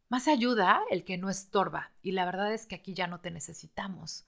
Más 0.09 0.27
ayuda 0.27 0.81
el 0.89 1.05
que 1.05 1.17
no 1.17 1.29
estorba 1.29 1.91
y 2.01 2.11
la 2.11 2.25
verdad 2.25 2.53
es 2.53 2.65
que 2.65 2.75
aquí 2.75 2.93
ya 2.93 3.07
no 3.07 3.21
te 3.21 3.31
necesitamos. 3.31 4.25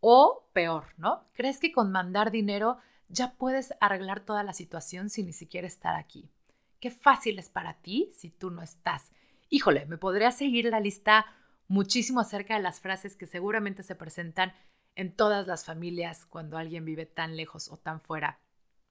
O 0.00 0.48
peor, 0.52 0.86
¿no? 0.96 1.24
¿Crees 1.32 1.58
que 1.58 1.72
con 1.72 1.90
mandar 1.90 2.30
dinero 2.30 2.78
ya 3.08 3.34
puedes 3.34 3.74
arreglar 3.80 4.20
toda 4.20 4.42
la 4.44 4.52
situación 4.52 5.10
sin 5.10 5.26
ni 5.26 5.32
siquiera 5.32 5.66
estar 5.66 5.96
aquí? 5.96 6.30
Qué 6.78 6.90
fácil 6.90 7.38
es 7.38 7.48
para 7.48 7.74
ti 7.74 8.10
si 8.12 8.30
tú 8.30 8.50
no 8.50 8.62
estás. 8.62 9.10
Híjole, 9.54 9.86
me 9.86 9.98
podría 9.98 10.32
seguir 10.32 10.64
la 10.64 10.80
lista 10.80 11.26
muchísimo 11.68 12.18
acerca 12.18 12.56
de 12.56 12.60
las 12.60 12.80
frases 12.80 13.14
que 13.14 13.28
seguramente 13.28 13.84
se 13.84 13.94
presentan 13.94 14.52
en 14.96 15.14
todas 15.14 15.46
las 15.46 15.64
familias 15.64 16.26
cuando 16.26 16.58
alguien 16.58 16.84
vive 16.84 17.06
tan 17.06 17.36
lejos 17.36 17.68
o 17.70 17.76
tan 17.76 18.00
fuera 18.00 18.40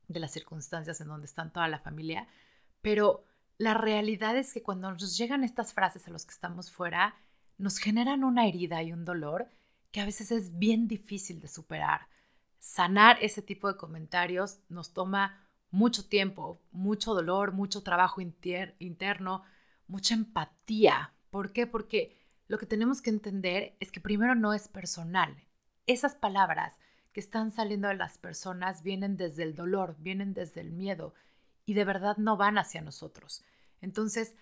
de 0.08 0.22
las 0.22 0.32
circunstancias 0.32 1.02
en 1.02 1.10
donde 1.10 1.26
están 1.26 1.52
toda 1.52 1.68
la 1.68 1.80
familia, 1.80 2.30
pero 2.82 3.26
la 3.58 3.74
realidad 3.74 4.38
es 4.38 4.54
que 4.54 4.64
cuando 4.64 4.90
nos 4.90 5.18
llegan 5.18 5.44
estas 5.44 5.74
frases 5.74 6.08
a 6.08 6.12
los 6.12 6.26
que 6.26 6.32
estamos 6.32 6.72
fuera, 6.72 7.18
nos 7.58 7.78
generan 7.78 8.24
una 8.24 8.48
herida 8.48 8.82
y 8.84 8.94
un 8.94 9.04
dolor 9.04 9.50
que 9.92 10.00
a 10.00 10.06
veces 10.06 10.32
es 10.32 10.58
bien 10.58 10.88
difícil 10.88 11.42
de 11.42 11.50
superar. 11.50 12.08
Sanar 12.60 13.18
ese 13.20 13.42
tipo 13.42 13.68
de 13.68 13.76
comentarios 13.76 14.60
nos 14.70 14.94
toma 14.94 15.46
mucho 15.72 16.08
tiempo, 16.08 16.62
mucho 16.72 17.14
dolor, 17.14 17.52
mucho 17.52 17.84
trabajo 17.84 18.22
interno, 18.22 19.44
mucha 19.88 20.14
empatía. 20.14 21.14
¿Por 21.30 21.54
qué? 21.54 21.68
Porque 21.68 22.18
lo 22.48 22.58
que 22.58 22.66
tenemos 22.66 23.02
que 23.02 23.10
entender 23.10 23.76
es 23.80 23.92
que 23.92 24.00
primero 24.00 24.36
no 24.36 24.54
es 24.54 24.68
personal, 24.68 25.44
esas 25.88 26.16
palabras 26.16 26.78
que 27.12 27.20
están 27.20 27.52
saliendo 27.52 27.88
de 27.88 27.96
las 27.96 28.18
personas 28.18 28.84
vienen 28.84 29.18
desde 29.18 29.44
el 29.44 29.56
dolor, 29.56 29.96
vienen 30.00 30.34
desde 30.34 30.62
el 30.62 30.72
miedo 30.72 31.14
y 31.66 31.74
de 31.74 31.86
verdad 31.86 32.18
no 32.18 32.38
van 32.38 32.58
hacia 32.58 32.82
nosotros. 32.82 33.44
Entonces 33.82 34.36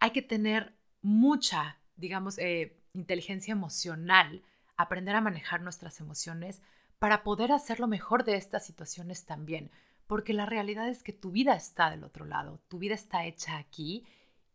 hay 0.00 0.10
que 0.10 0.22
tener 0.22 0.74
mucha, 1.02 1.78
digamos, 1.96 2.38
eh, 2.38 2.80
inteligencia 2.94 3.52
emocional, 3.52 4.42
aprender 4.76 5.16
a 5.16 5.20
manejar 5.20 5.60
nuestras 5.60 6.00
emociones 6.00 6.62
para 6.98 7.22
poder 7.22 7.52
hacer 7.52 7.80
lo 7.80 7.86
mejor 7.86 8.24
de 8.24 8.36
estas 8.36 8.64
situaciones 8.64 9.24
también, 9.26 9.70
porque 10.06 10.32
la 10.32 10.46
realidad 10.46 10.88
es 10.88 11.02
que 11.02 11.12
tu 11.12 11.30
vida 11.30 11.54
está 11.54 11.90
del 11.90 12.04
otro 12.04 12.24
lado, 12.24 12.60
tu 12.68 12.78
vida 12.78 12.94
está 12.94 13.26
hecha 13.26 13.58
aquí 13.58 14.06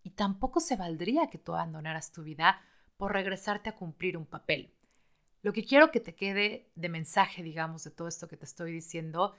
y 0.03 0.11
tampoco 0.11 0.59
se 0.59 0.75
valdría 0.75 1.29
que 1.29 1.37
tú 1.37 1.53
abandonaras 1.53 2.11
tu 2.11 2.23
vida 2.23 2.61
por 2.97 3.13
regresarte 3.13 3.69
a 3.69 3.75
cumplir 3.75 4.17
un 4.17 4.25
papel. 4.25 4.73
Lo 5.41 5.53
que 5.53 5.63
quiero 5.63 5.91
que 5.91 5.99
te 5.99 6.15
quede 6.15 6.69
de 6.75 6.89
mensaje, 6.89 7.43
digamos, 7.43 7.83
de 7.83 7.91
todo 7.91 8.07
esto 8.07 8.27
que 8.27 8.37
te 8.37 8.45
estoy 8.45 8.73
diciendo, 8.73 9.35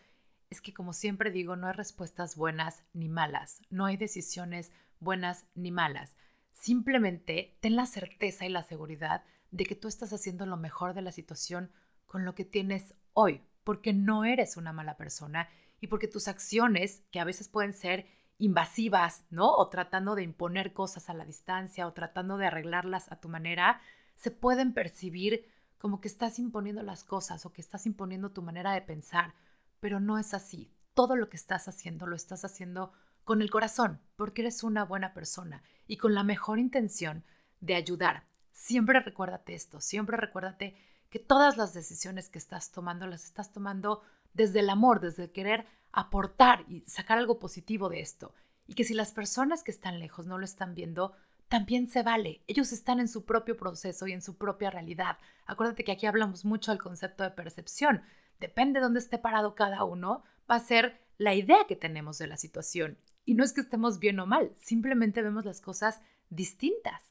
es 0.48 0.60
que 0.60 0.72
como 0.72 0.92
siempre 0.92 1.30
digo, 1.30 1.56
no 1.56 1.66
hay 1.66 1.74
respuestas 1.74 2.36
buenas 2.36 2.82
ni 2.92 3.08
malas, 3.08 3.60
no 3.70 3.84
hay 3.84 3.96
decisiones 3.96 4.72
buenas 4.98 5.46
ni 5.54 5.70
malas. 5.70 6.16
Simplemente 6.52 7.56
ten 7.60 7.76
la 7.76 7.86
certeza 7.86 8.46
y 8.46 8.48
la 8.48 8.62
seguridad 8.62 9.24
de 9.50 9.64
que 9.64 9.74
tú 9.74 9.88
estás 9.88 10.12
haciendo 10.12 10.46
lo 10.46 10.56
mejor 10.56 10.94
de 10.94 11.02
la 11.02 11.12
situación 11.12 11.70
con 12.06 12.24
lo 12.24 12.34
que 12.34 12.44
tienes 12.44 12.94
hoy, 13.12 13.42
porque 13.62 13.92
no 13.92 14.24
eres 14.24 14.56
una 14.56 14.72
mala 14.72 14.96
persona 14.96 15.48
y 15.80 15.86
porque 15.86 16.08
tus 16.08 16.28
acciones, 16.28 17.02
que 17.10 17.20
a 17.20 17.24
veces 17.24 17.48
pueden 17.48 17.72
ser 17.72 18.06
invasivas, 18.40 19.24
¿no? 19.30 19.54
O 19.54 19.68
tratando 19.68 20.14
de 20.14 20.22
imponer 20.22 20.72
cosas 20.72 21.10
a 21.10 21.14
la 21.14 21.26
distancia 21.26 21.86
o 21.86 21.92
tratando 21.92 22.38
de 22.38 22.46
arreglarlas 22.46 23.12
a 23.12 23.20
tu 23.20 23.28
manera, 23.28 23.80
se 24.16 24.30
pueden 24.30 24.72
percibir 24.72 25.46
como 25.78 26.00
que 26.00 26.08
estás 26.08 26.38
imponiendo 26.38 26.82
las 26.82 27.04
cosas 27.04 27.44
o 27.46 27.52
que 27.52 27.60
estás 27.60 27.86
imponiendo 27.86 28.32
tu 28.32 28.42
manera 28.42 28.72
de 28.72 28.82
pensar, 28.82 29.34
pero 29.78 30.00
no 30.00 30.18
es 30.18 30.34
así. 30.34 30.72
Todo 30.94 31.16
lo 31.16 31.28
que 31.28 31.36
estás 31.36 31.68
haciendo 31.68 32.06
lo 32.06 32.16
estás 32.16 32.44
haciendo 32.44 32.92
con 33.24 33.42
el 33.42 33.50
corazón, 33.50 34.00
porque 34.16 34.42
eres 34.42 34.62
una 34.62 34.84
buena 34.84 35.12
persona 35.12 35.62
y 35.86 35.98
con 35.98 36.14
la 36.14 36.24
mejor 36.24 36.58
intención 36.58 37.24
de 37.60 37.74
ayudar. 37.74 38.24
Siempre 38.52 39.00
recuérdate 39.00 39.54
esto, 39.54 39.80
siempre 39.80 40.16
recuérdate 40.16 40.76
que 41.10 41.18
todas 41.18 41.56
las 41.56 41.74
decisiones 41.74 42.28
que 42.28 42.38
estás 42.38 42.70
tomando 42.70 43.06
las 43.06 43.24
estás 43.24 43.52
tomando 43.52 44.02
desde 44.32 44.60
el 44.60 44.70
amor, 44.70 45.00
desde 45.00 45.32
querer 45.32 45.66
aportar 45.92 46.64
y 46.68 46.82
sacar 46.86 47.18
algo 47.18 47.38
positivo 47.38 47.88
de 47.88 48.00
esto. 48.00 48.32
Y 48.66 48.74
que 48.74 48.84
si 48.84 48.94
las 48.94 49.12
personas 49.12 49.64
que 49.64 49.72
están 49.72 49.98
lejos 49.98 50.26
no 50.26 50.38
lo 50.38 50.44
están 50.44 50.74
viendo, 50.74 51.12
también 51.48 51.88
se 51.88 52.04
vale. 52.04 52.42
Ellos 52.46 52.70
están 52.70 53.00
en 53.00 53.08
su 53.08 53.24
propio 53.24 53.56
proceso 53.56 54.06
y 54.06 54.12
en 54.12 54.22
su 54.22 54.38
propia 54.38 54.70
realidad. 54.70 55.18
Acuérdate 55.46 55.82
que 55.82 55.90
aquí 55.90 56.06
hablamos 56.06 56.44
mucho 56.44 56.70
del 56.70 56.80
concepto 56.80 57.24
de 57.24 57.32
percepción. 57.32 58.02
Depende 58.38 58.78
de 58.78 58.84
dónde 58.84 59.00
esté 59.00 59.18
parado 59.18 59.56
cada 59.56 59.82
uno, 59.82 60.22
va 60.48 60.54
a 60.54 60.60
ser 60.60 61.00
la 61.18 61.34
idea 61.34 61.66
que 61.66 61.74
tenemos 61.74 62.18
de 62.18 62.28
la 62.28 62.36
situación. 62.36 62.98
Y 63.24 63.34
no 63.34 63.42
es 63.42 63.52
que 63.52 63.60
estemos 63.60 63.98
bien 63.98 64.20
o 64.20 64.26
mal, 64.26 64.54
simplemente 64.60 65.22
vemos 65.22 65.44
las 65.44 65.60
cosas 65.60 66.00
distintas. 66.30 67.02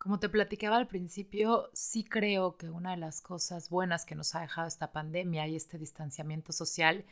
Como 0.00 0.18
te 0.18 0.30
platicaba 0.30 0.78
al 0.78 0.86
principio, 0.86 1.68
sí 1.74 2.04
creo 2.04 2.56
que 2.56 2.70
una 2.70 2.92
de 2.92 2.96
las 2.96 3.20
cosas 3.20 3.68
buenas 3.68 4.06
que 4.06 4.14
nos 4.14 4.34
ha 4.34 4.40
dejado 4.40 4.66
esta 4.66 4.92
pandemia 4.92 5.46
y 5.46 5.56
este 5.56 5.76
distanciamiento 5.76 6.52
social 6.52 7.04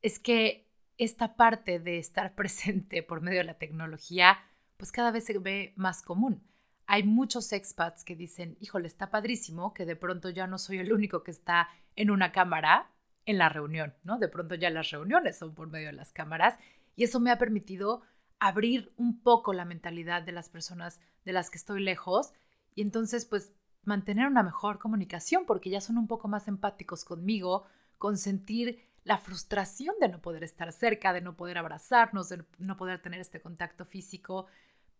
es 0.00 0.18
que 0.18 0.66
esta 0.96 1.36
parte 1.36 1.80
de 1.80 1.98
estar 1.98 2.34
presente 2.34 3.02
por 3.02 3.20
medio 3.20 3.40
de 3.40 3.44
la 3.44 3.58
tecnología 3.58 4.38
pues 4.78 4.90
cada 4.90 5.10
vez 5.10 5.26
se 5.26 5.38
ve 5.38 5.74
más 5.76 6.00
común. 6.00 6.42
Hay 6.86 7.02
muchos 7.02 7.52
expats 7.52 8.04
que 8.04 8.16
dicen, 8.16 8.56
híjole, 8.58 8.86
está 8.86 9.10
padrísimo 9.10 9.74
que 9.74 9.84
de 9.84 9.94
pronto 9.94 10.30
ya 10.30 10.46
no 10.46 10.56
soy 10.56 10.78
el 10.78 10.94
único 10.94 11.24
que 11.24 11.30
está 11.30 11.68
en 11.94 12.10
una 12.10 12.32
cámara 12.32 12.90
en 13.26 13.36
la 13.36 13.50
reunión, 13.50 13.92
¿no? 14.02 14.18
De 14.18 14.28
pronto 14.28 14.54
ya 14.54 14.70
las 14.70 14.90
reuniones 14.90 15.36
son 15.36 15.54
por 15.54 15.68
medio 15.68 15.88
de 15.88 15.92
las 15.92 16.10
cámaras 16.10 16.58
y 16.96 17.04
eso 17.04 17.20
me 17.20 17.30
ha 17.30 17.36
permitido 17.36 18.00
abrir 18.46 18.92
un 18.98 19.20
poco 19.20 19.54
la 19.54 19.64
mentalidad 19.64 20.22
de 20.22 20.32
las 20.32 20.50
personas 20.50 21.00
de 21.24 21.32
las 21.32 21.48
que 21.48 21.56
estoy 21.56 21.82
lejos 21.82 22.32
y 22.74 22.82
entonces 22.82 23.24
pues 23.24 23.52
mantener 23.84 24.26
una 24.26 24.42
mejor 24.42 24.78
comunicación 24.78 25.46
porque 25.46 25.70
ya 25.70 25.80
son 25.80 25.96
un 25.96 26.06
poco 26.06 26.28
más 26.28 26.46
empáticos 26.46 27.04
conmigo, 27.04 27.64
con 27.96 28.18
sentir 28.18 28.84
la 29.04 29.16
frustración 29.16 29.94
de 29.98 30.08
no 30.08 30.20
poder 30.20 30.44
estar 30.44 30.72
cerca, 30.72 31.14
de 31.14 31.22
no 31.22 31.36
poder 31.36 31.56
abrazarnos, 31.56 32.28
de 32.28 32.44
no 32.58 32.76
poder 32.76 33.00
tener 33.00 33.20
este 33.20 33.40
contacto 33.40 33.86
físico, 33.86 34.46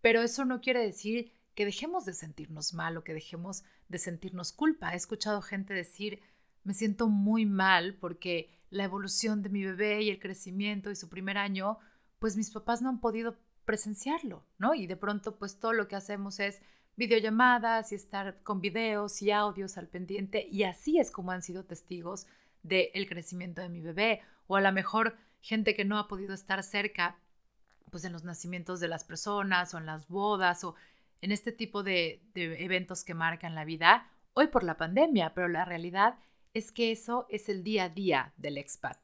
pero 0.01 0.23
eso 0.23 0.47
no 0.47 0.63
quiere 0.63 0.81
decir 0.81 1.31
que 1.55 1.67
dejemos 1.67 2.07
de 2.07 2.15
sentirnos 2.15 2.73
mal 2.73 2.97
o 2.97 3.05
que 3.05 3.13
dejemos 3.13 3.63
de 3.89 3.99
sentirnos 3.99 4.53
culpa. 4.53 4.93
He 4.93 4.97
escuchado 4.97 5.43
gente 5.43 5.75
decir, 5.75 6.21
me 6.63 6.73
siento 6.73 7.09
muy 7.09 7.45
mal 7.45 7.95
porque 7.95 8.51
la 8.71 8.85
evolución 8.85 9.43
de 9.43 9.51
mi 9.51 9.65
bebé 9.65 10.03
y 10.03 10.11
el 10.11 10.19
crecimiento 10.19 10.91
y 10.91 10.97
su 10.97 11.09
primer 11.11 11.37
año, 11.39 11.79
pues 12.25 12.39
mis 12.39 12.51
papás 12.51 12.81
no 12.81 12.89
han 12.89 13.01
podido 13.01 13.37
presenciarlo, 13.67 14.47
¿no? 14.57 14.73
Y 14.73 14.87
de 14.87 14.97
pronto 14.97 15.37
pues 15.37 15.59
todo 15.59 15.75
lo 15.75 15.89
que 15.89 15.97
hacemos 15.97 16.41
es 16.41 16.63
videollamadas 16.97 17.93
y 17.93 17.97
estar 17.97 18.43
con 18.43 18.63
videos 18.63 19.21
y 19.21 19.31
audios 19.31 19.77
al 19.77 19.89
pendiente 19.89 20.49
y 20.51 20.63
así 20.63 20.99
es 20.99 21.11
como 21.11 21.33
han 21.33 21.43
sido 21.43 21.67
testigos 21.67 22.27
del 22.63 23.07
crecimiento 23.07 23.61
de 23.61 23.69
mi 23.69 23.83
bebé 23.83 24.23
o 24.47 24.57
a 24.57 24.63
lo 24.63 24.73
mejor 24.73 25.19
gente 25.43 25.77
que 25.77 25.85
no 25.85 25.99
ha 25.99 26.09
podido 26.09 26.33
estar 26.33 26.63
cerca 26.63 27.19
pues 27.91 28.07
en 28.07 28.15
los 28.15 28.25
nacimientos 28.25 28.81
de 28.81 28.89
las 28.89 29.05
personas 29.05 29.75
o 29.75 29.77
en 29.77 29.85
las 29.85 30.09
bodas 30.09 30.65
o 30.65 30.77
en 31.21 31.31
este 31.31 31.53
tipo 31.53 31.83
de, 31.83 32.23
de 32.33 32.65
eventos 32.65 33.05
que 33.05 33.13
marcan 33.13 33.55
la 33.55 33.67
vida 33.67 34.11
hoy 34.33 34.47
por 34.47 34.65
la 34.65 34.79
pandemia, 34.79 35.35
pero 35.35 35.49
la 35.49 35.67
realidad 35.67 36.19
es 36.55 36.73
que 36.73 36.91
eso 36.91 37.27
es 37.29 37.51
el 37.51 37.63
día 37.63 37.85
a 37.85 37.89
día 37.91 38.33
del 38.39 38.57
expat. 38.57 39.04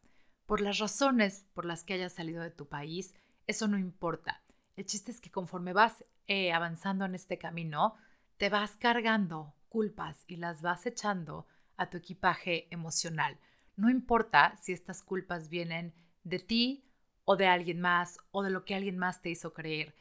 Por 0.51 0.63
las 0.63 0.79
razones 0.79 1.47
por 1.55 1.65
las 1.65 1.85
que 1.85 1.95
hayas 1.95 2.13
salido 2.13 2.43
de 2.43 2.51
tu 2.51 2.69
país, 2.69 3.15
eso 3.47 3.69
no 3.69 3.79
importa. 3.79 4.43
El 4.75 4.85
chiste 4.85 5.13
es 5.13 5.21
que 5.21 5.31
conforme 5.31 5.73
vas 5.73 6.05
eh, 6.27 6.53
avanzando 6.53 7.05
en 7.05 7.15
este 7.15 7.39
camino, 7.39 7.95
te 8.37 8.49
vas 8.49 8.75
cargando 8.75 9.55
culpas 9.69 10.25
y 10.27 10.39
las 10.39 10.61
vas 10.61 10.87
echando 10.87 11.47
a 11.77 11.89
tu 11.89 11.99
equipaje 11.99 12.67
emocional. 12.75 13.39
No 13.77 13.91
importa 13.91 14.57
si 14.61 14.73
estas 14.73 15.05
culpas 15.05 15.51
vienen 15.51 15.95
de 16.25 16.41
ti 16.41 16.85
o 17.25 17.37
de 17.37 17.47
alguien 17.47 17.81
más 17.81 18.19
o 18.33 18.43
de 18.43 18.51
lo 18.51 18.65
que 18.65 18.75
alguien 18.75 18.99
más 18.99 19.23
te 19.23 19.31
hizo 19.31 19.55
creer, 19.55 19.95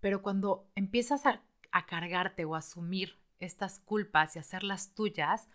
pero 0.00 0.20
cuando 0.20 0.70
empiezas 0.74 1.24
a, 1.24 1.40
a 1.72 1.86
cargarte 1.86 2.44
o 2.44 2.56
a 2.56 2.58
asumir 2.58 3.16
estas 3.40 3.78
culpas 3.78 4.36
y 4.36 4.38
hacerlas 4.38 4.94
tuyas, 4.94 5.48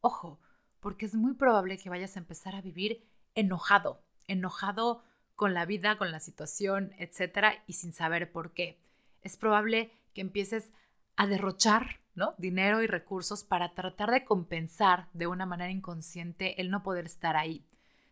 ojo, 0.00 0.38
porque 0.78 1.06
es 1.06 1.16
muy 1.16 1.34
probable 1.34 1.76
que 1.76 1.90
vayas 1.90 2.14
a 2.14 2.20
empezar 2.20 2.54
a 2.54 2.62
vivir 2.62 3.09
enojado, 3.34 4.02
enojado 4.26 5.02
con 5.36 5.54
la 5.54 5.64
vida, 5.64 5.96
con 5.96 6.12
la 6.12 6.20
situación, 6.20 6.92
etcétera, 6.98 7.62
y 7.66 7.74
sin 7.74 7.92
saber 7.92 8.30
por 8.30 8.52
qué. 8.52 8.78
Es 9.22 9.36
probable 9.36 9.92
que 10.14 10.20
empieces 10.20 10.70
a 11.16 11.26
derrochar 11.26 12.00
¿no? 12.14 12.34
dinero 12.38 12.82
y 12.82 12.86
recursos 12.86 13.44
para 13.44 13.74
tratar 13.74 14.10
de 14.10 14.24
compensar 14.24 15.08
de 15.12 15.26
una 15.26 15.46
manera 15.46 15.70
inconsciente 15.70 16.60
el 16.60 16.70
no 16.70 16.82
poder 16.82 17.06
estar 17.06 17.36
ahí. 17.36 17.64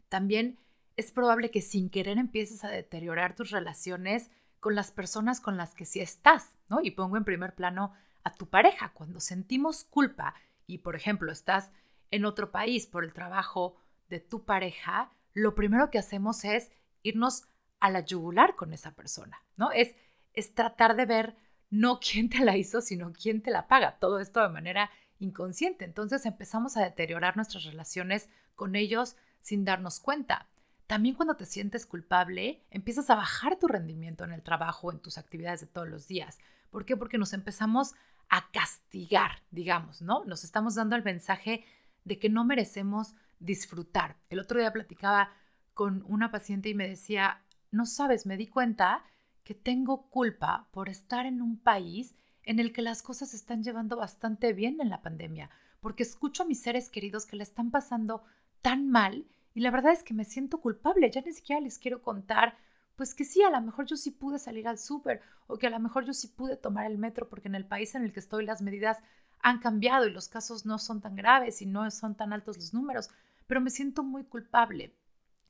También 0.09 0.59
es 0.97 1.13
probable 1.13 1.51
que 1.51 1.61
sin 1.61 1.91
querer 1.91 2.19
empieces 2.19 2.65
a 2.65 2.69
deteriorar 2.69 3.35
tus 3.35 3.51
relaciones 3.51 4.31
con 4.61 4.75
las 4.75 4.91
personas 4.91 5.41
con 5.41 5.57
las 5.57 5.75
que 5.75 5.85
sí 5.85 6.01
estás, 6.01 6.55
¿no? 6.69 6.81
Y 6.83 6.91
pongo 6.91 7.17
en 7.17 7.25
primer 7.25 7.55
plano 7.55 7.93
a 8.25 8.35
tu 8.35 8.49
pareja. 8.49 8.93
Cuando 8.95 9.21
sentimos 9.21 9.85
culpa 9.85 10.35
y, 10.67 10.79
por 10.79 10.97
ejemplo, 10.97 11.31
estás 11.31 11.71
en 12.11 12.25
otro 12.25 12.51
país 12.51 12.87
por 12.87 13.05
el 13.05 13.13
trabajo 13.13 13.77
de 14.09 14.21
tu 14.21 14.45
pareja, 14.45 15.13
lo 15.35 15.55
primero 15.55 15.91
que 15.91 15.99
hacemos 15.99 16.45
es 16.45 16.71
irnos 17.03 17.45
a 17.81 17.91
la 17.91 18.01
yugular 18.01 18.57
con 18.57 18.73
esa 18.73 18.93
persona, 18.93 19.43
¿no? 19.57 19.71
Es, 19.71 19.95
es 20.33 20.55
tratar 20.55 20.97
de 20.97 21.07
ver 21.07 21.37
no 21.71 22.01
quién 22.13 22.29
te 22.29 22.45
la 22.45 22.57
hizo, 22.57 22.81
sino 22.81 23.13
quién 23.13 23.43
te 23.43 23.51
la 23.51 23.69
paga. 23.69 23.99
Todo 23.99 24.21
esto 24.21 24.43
de 24.43 24.49
manera 24.49 24.91
inconsciente. 25.19 25.85
Entonces 25.85 26.27
empezamos 26.27 26.77
a 26.77 26.83
deteriorar 26.83 27.37
nuestras 27.37 27.65
relaciones 27.65 28.29
con 28.55 28.77
ellos 28.77 29.17
sin 29.41 29.65
darnos 29.65 30.01
cuenta. 30.01 30.49
También 30.87 31.15
cuando 31.15 31.37
te 31.37 31.45
sientes 31.45 31.85
culpable, 31.87 32.65
empiezas 32.71 33.11
a 33.11 33.15
bajar 33.15 33.59
tu 33.59 33.69
rendimiento 33.69 34.25
en 34.25 34.33
el 34.33 34.43
trabajo, 34.43 34.91
en 34.91 35.01
tus 35.01 35.19
actividades 35.19 35.61
de 35.61 35.67
todos 35.67 35.89
los 35.89 36.09
días. 36.09 36.39
¿Por 36.71 36.87
qué? 36.87 36.97
Porque 36.97 37.19
nos 37.19 37.35
empezamos 37.35 37.95
a 38.31 38.51
castigar, 38.51 39.43
digamos, 39.51 40.03
¿no? 40.03 40.25
Nos 40.25 40.45
estamos 40.45 40.75
dando 40.75 40.97
el 40.97 41.05
mensaje 41.05 41.65
de 42.05 42.19
que 42.19 42.29
no 42.29 42.45
merecemos 42.45 43.15
disfrutar. 43.41 44.17
El 44.31 44.39
otro 44.39 44.59
día 44.59 44.73
platicaba 44.73 45.31
con 45.75 46.05
una 46.07 46.31
paciente 46.31 46.69
y 46.69 46.75
me 46.75 46.89
decía, 46.89 47.43
no 47.71 47.87
sabes, 47.87 48.27
me 48.27 48.37
di 48.37 48.47
cuenta 48.47 49.05
que 49.45 49.55
tengo 49.55 50.09
culpa 50.11 50.69
por 50.73 50.89
estar 50.89 51.27
en 51.27 51.41
un 51.41 51.59
país 51.59 52.15
en 52.43 52.59
el 52.59 52.73
que 52.73 52.83
las 52.83 53.03
cosas 53.03 53.31
se 53.31 53.37
están 53.37 53.63
llevando 53.63 53.97
bastante 53.97 54.53
bien 54.53 54.81
en 54.81 54.89
la 54.89 55.03
pandemia, 55.03 55.51
porque 55.81 56.03
escucho 56.03 56.43
a 56.43 56.47
mis 56.47 56.61
seres 56.61 56.89
queridos 56.91 57.27
que 57.27 57.37
le 57.37 57.43
están 57.43 57.71
pasando 57.71 58.25
tan 58.63 58.91
mal 58.91 59.27
y 59.55 59.61
la 59.61 59.71
verdad 59.71 59.93
es 59.93 60.03
que 60.03 60.15
me 60.15 60.25
siento 60.25 60.61
culpable, 60.61 61.11
ya 61.11 61.21
ni 61.21 61.33
siquiera 61.33 61.61
les 61.61 61.79
quiero 61.79 62.03
contar, 62.03 62.57
pues 62.97 63.15
que 63.15 63.25
sí, 63.25 63.43
a 63.43 63.51
lo 63.51 63.61
mejor 63.61 63.87
yo 63.87 63.97
sí 63.97 64.11
pude 64.11 64.39
salir 64.39 64.67
al 64.67 64.79
súper 64.79 65.21
o 65.47 65.57
que 65.59 65.67
a 65.67 65.71
lo 65.71 65.79
mejor 65.79 66.05
yo 66.05 66.13
sí 66.13 66.29
pude 66.29 66.57
tomar 66.57 66.87
el 66.87 66.99
metro 66.99 67.29
porque 67.29 67.49
en 67.49 67.55
el 67.55 67.67
país 67.67 67.95
en 67.95 68.03
el 68.03 68.13
que 68.13 68.21
estoy 68.21 68.45
las 68.45 68.63
medidas 68.63 68.99
han 69.41 69.61
cambiado 69.61 70.07
y 70.07 70.11
los 70.11 70.29
casos 70.29 70.67
no 70.67 70.79
son 70.79 71.01
tan 71.01 71.15
graves 71.15 71.63
y 71.63 71.67
no 71.67 71.91
son 71.91 72.17
tan 72.17 72.33
altos 72.33 72.57
los 72.57 72.75
números, 72.75 73.11
pero 73.49 73.61
me 73.61 73.71
siento 73.71 74.05
muy 74.05 74.23
culpable. 74.25 74.95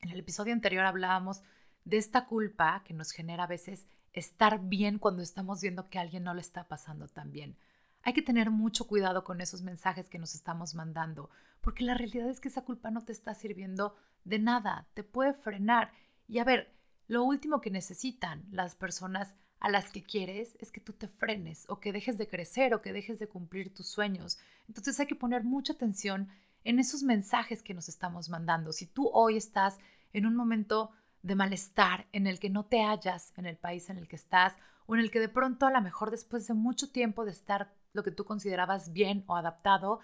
En 0.01 0.09
el 0.09 0.21
episodio 0.21 0.55
anterior 0.55 0.87
hablábamos 0.87 1.43
de 1.85 1.99
esta 1.99 2.25
culpa 2.27 2.83
que 2.85 2.95
nos 2.95 3.11
genera 3.11 3.45
a 3.45 3.49
veces 3.49 3.87
estar 4.13 4.61
bien 4.61 4.99
cuando 4.99 5.21
estamos 5.21 5.61
viendo 5.61 5.91
que 5.91 5.99
a 5.99 6.03
alguien 6.03 6.25
no 6.25 6.33
le 6.33 6.41
está 6.41 6.69
pasando 6.69 7.09
tan 7.09 7.31
bien. 7.31 7.59
Hay 8.03 8.13
que 8.13 8.23
tener 8.23 8.51
mucho 8.51 8.87
cuidado 8.87 9.25
con 9.25 9.41
esos 9.41 9.63
mensajes 9.63 10.09
que 10.09 10.19
nos 10.19 10.35
estamos 10.35 10.75
mandando, 10.75 11.29
porque 11.61 11.85
la 11.85 11.95
realidad 11.95 12.31
es 12.31 12.41
que 12.41 12.49
esa 12.49 12.65
culpa 12.65 12.91
no 12.91 13.05
te 13.05 13.13
está 13.13 13.35
sirviendo 13.35 13.97
de 14.25 14.39
nada, 14.39 14.87
te 14.95 15.03
puede 15.03 15.35
frenar. 15.35 15.93
Y 16.29 16.39
a 16.39 16.45
ver, 16.45 16.73
lo 17.09 17.25
último 17.25 17.61
que 17.61 17.71
necesitan 17.71 18.45
las 18.53 18.77
personas 18.77 19.35
a 19.59 19.71
las 19.71 19.91
que 19.91 20.05
quieres 20.05 20.57
es 20.61 20.71
que 20.71 20.81
tú 20.81 20.93
te 20.93 21.09
frenes 21.09 21.65
o 21.69 21.81
que 21.81 21.93
dejes 21.93 22.17
de 22.17 22.29
crecer 22.29 22.75
o 22.75 22.81
que 22.81 22.93
dejes 22.93 23.19
de 23.19 23.29
cumplir 23.29 23.75
tus 23.75 23.89
sueños. 23.89 24.39
Entonces 24.69 25.01
hay 25.01 25.07
que 25.07 25.17
poner 25.17 25.43
mucha 25.43 25.73
atención 25.73 26.29
en 26.69 26.79
esos 26.79 27.03
mensajes 27.03 27.63
que 27.63 27.73
nos 27.73 27.89
estamos 27.89 28.29
mandando. 28.29 28.75
Si 28.75 28.85
tú 28.85 29.09
hoy 29.15 29.39
estás 29.39 29.79
en 30.13 30.27
un 30.27 30.37
momento 30.37 30.91
de 31.23 31.35
malestar 31.35 32.07
en 32.13 32.27
el 32.27 32.39
que 32.39 32.51
no 32.51 32.67
te 32.67 32.83
hallas 32.83 33.33
en 33.39 33.47
el 33.47 33.57
país 33.57 33.89
en 33.89 33.97
el 33.97 34.07
que 34.07 34.17
estás 34.17 34.55
o 34.85 34.95
en 34.95 35.01
el 35.01 35.11
que 35.11 35.19
de 35.19 35.31
pronto 35.31 35.65
a 35.65 35.71
lo 35.71 35.81
mejor 35.81 36.11
después 36.11 36.47
de 36.47 36.53
mucho 36.53 36.93
tiempo 36.93 37.25
de 37.25 37.31
estar 37.31 37.73
lo 37.95 38.03
que 38.03 38.11
tú 38.11 38.27
considerabas 38.27 38.93
bien 38.93 39.25
o 39.29 39.37
adaptado, 39.37 40.01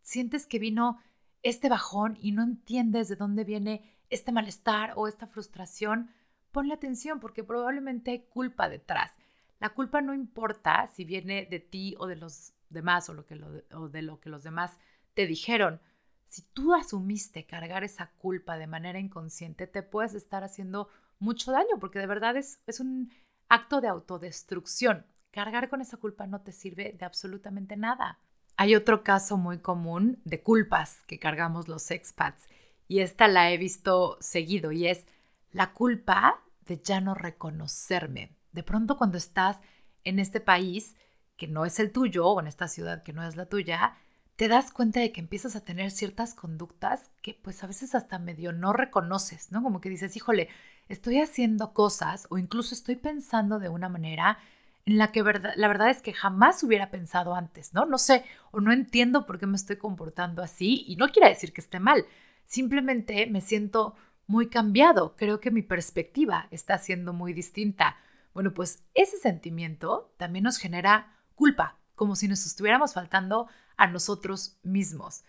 sientes 0.00 0.46
que 0.46 0.60
vino 0.60 1.00
este 1.42 1.68
bajón 1.68 2.16
y 2.20 2.30
no 2.30 2.44
entiendes 2.44 3.08
de 3.08 3.16
dónde 3.16 3.42
viene 3.42 3.96
este 4.08 4.30
malestar 4.30 4.92
o 4.94 5.08
esta 5.08 5.26
frustración, 5.26 6.12
ponle 6.52 6.74
atención 6.74 7.18
porque 7.18 7.42
probablemente 7.42 8.12
hay 8.12 8.20
culpa 8.20 8.68
detrás. 8.68 9.10
La 9.58 9.70
culpa 9.70 10.00
no 10.00 10.14
importa 10.14 10.86
si 10.94 11.04
viene 11.04 11.48
de 11.50 11.58
ti 11.58 11.96
o 11.98 12.06
de 12.06 12.14
los 12.14 12.52
demás 12.70 13.08
o, 13.08 13.14
lo 13.14 13.26
que 13.26 13.34
o 13.74 13.88
de 13.88 14.02
lo 14.02 14.20
que 14.20 14.30
los 14.30 14.44
demás 14.44 14.78
te 15.14 15.26
dijeron. 15.26 15.80
Si 16.28 16.42
tú 16.42 16.74
asumiste 16.74 17.46
cargar 17.46 17.84
esa 17.84 18.10
culpa 18.18 18.58
de 18.58 18.66
manera 18.66 18.98
inconsciente, 18.98 19.66
te 19.66 19.82
puedes 19.82 20.14
estar 20.14 20.44
haciendo 20.44 20.88
mucho 21.18 21.52
daño 21.52 21.78
porque 21.80 21.98
de 21.98 22.06
verdad 22.06 22.36
es, 22.36 22.60
es 22.66 22.80
un 22.80 23.10
acto 23.48 23.80
de 23.80 23.88
autodestrucción. 23.88 25.06
Cargar 25.30 25.68
con 25.68 25.80
esa 25.80 25.96
culpa 25.96 26.26
no 26.26 26.42
te 26.42 26.52
sirve 26.52 26.94
de 26.98 27.04
absolutamente 27.04 27.76
nada. 27.76 28.18
Hay 28.56 28.74
otro 28.74 29.04
caso 29.04 29.36
muy 29.36 29.58
común 29.58 30.20
de 30.24 30.42
culpas 30.42 31.02
que 31.06 31.18
cargamos 31.18 31.66
los 31.66 31.90
expats 31.90 32.46
y 32.88 33.00
esta 33.00 33.28
la 33.28 33.50
he 33.50 33.56
visto 33.56 34.18
seguido 34.20 34.72
y 34.72 34.86
es 34.86 35.06
la 35.52 35.72
culpa 35.72 36.42
de 36.66 36.80
ya 36.82 37.00
no 37.00 37.14
reconocerme. 37.14 38.36
De 38.52 38.62
pronto 38.62 38.96
cuando 38.98 39.16
estás 39.16 39.58
en 40.04 40.18
este 40.18 40.40
país 40.40 40.94
que 41.36 41.46
no 41.46 41.64
es 41.64 41.78
el 41.78 41.92
tuyo 41.92 42.26
o 42.26 42.40
en 42.40 42.48
esta 42.48 42.68
ciudad 42.68 43.02
que 43.02 43.12
no 43.12 43.22
es 43.22 43.36
la 43.36 43.46
tuya, 43.46 43.96
te 44.38 44.46
das 44.46 44.70
cuenta 44.70 45.00
de 45.00 45.10
que 45.10 45.20
empiezas 45.20 45.56
a 45.56 45.64
tener 45.64 45.90
ciertas 45.90 46.32
conductas 46.32 47.10
que 47.22 47.36
pues 47.42 47.64
a 47.64 47.66
veces 47.66 47.96
hasta 47.96 48.20
medio 48.20 48.52
no 48.52 48.72
reconoces, 48.72 49.50
¿no? 49.50 49.64
Como 49.64 49.80
que 49.80 49.88
dices, 49.88 50.14
híjole, 50.16 50.48
estoy 50.88 51.18
haciendo 51.18 51.74
cosas 51.74 52.28
o 52.30 52.38
incluso 52.38 52.72
estoy 52.72 52.94
pensando 52.94 53.58
de 53.58 53.68
una 53.68 53.88
manera 53.88 54.38
en 54.86 54.96
la 54.96 55.10
que 55.10 55.24
la 55.24 55.68
verdad 55.68 55.90
es 55.90 56.02
que 56.02 56.12
jamás 56.12 56.62
hubiera 56.62 56.88
pensado 56.88 57.34
antes, 57.34 57.74
¿no? 57.74 57.84
No 57.84 57.98
sé 57.98 58.24
o 58.52 58.60
no 58.60 58.70
entiendo 58.70 59.26
por 59.26 59.40
qué 59.40 59.46
me 59.48 59.56
estoy 59.56 59.74
comportando 59.74 60.40
así 60.40 60.84
y 60.86 60.94
no 60.94 61.08
quiere 61.08 61.30
decir 61.30 61.52
que 61.52 61.60
esté 61.60 61.80
mal, 61.80 62.06
simplemente 62.46 63.26
me 63.26 63.40
siento 63.40 63.96
muy 64.28 64.48
cambiado, 64.50 65.16
creo 65.16 65.40
que 65.40 65.50
mi 65.50 65.62
perspectiva 65.62 66.46
está 66.52 66.78
siendo 66.78 67.12
muy 67.12 67.32
distinta. 67.32 67.96
Bueno, 68.34 68.54
pues 68.54 68.84
ese 68.94 69.16
sentimiento 69.16 70.14
también 70.16 70.44
nos 70.44 70.58
genera 70.58 71.16
culpa, 71.34 71.77
como 71.98 72.16
si 72.16 72.28
nos 72.28 72.46
estuviéramos 72.46 72.94
faltando 72.94 73.48
a 73.76 73.88
nosotros 73.88 74.56
mismos. 74.62 75.24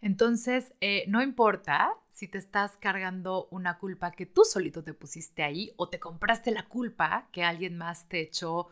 Entonces, 0.00 0.74
eh, 0.80 1.04
no 1.08 1.22
importa 1.22 1.94
si 2.12 2.28
te 2.28 2.38
estás 2.38 2.76
cargando 2.76 3.48
una 3.50 3.78
culpa 3.78 4.12
que 4.12 4.26
tú 4.26 4.44
solito 4.44 4.84
te 4.84 4.94
pusiste 4.94 5.42
ahí 5.42 5.72
o 5.76 5.88
te 5.88 5.98
compraste 5.98 6.52
la 6.52 6.68
culpa 6.68 7.28
que 7.32 7.42
alguien 7.42 7.76
más 7.76 8.06
te 8.06 8.20
echó 8.20 8.68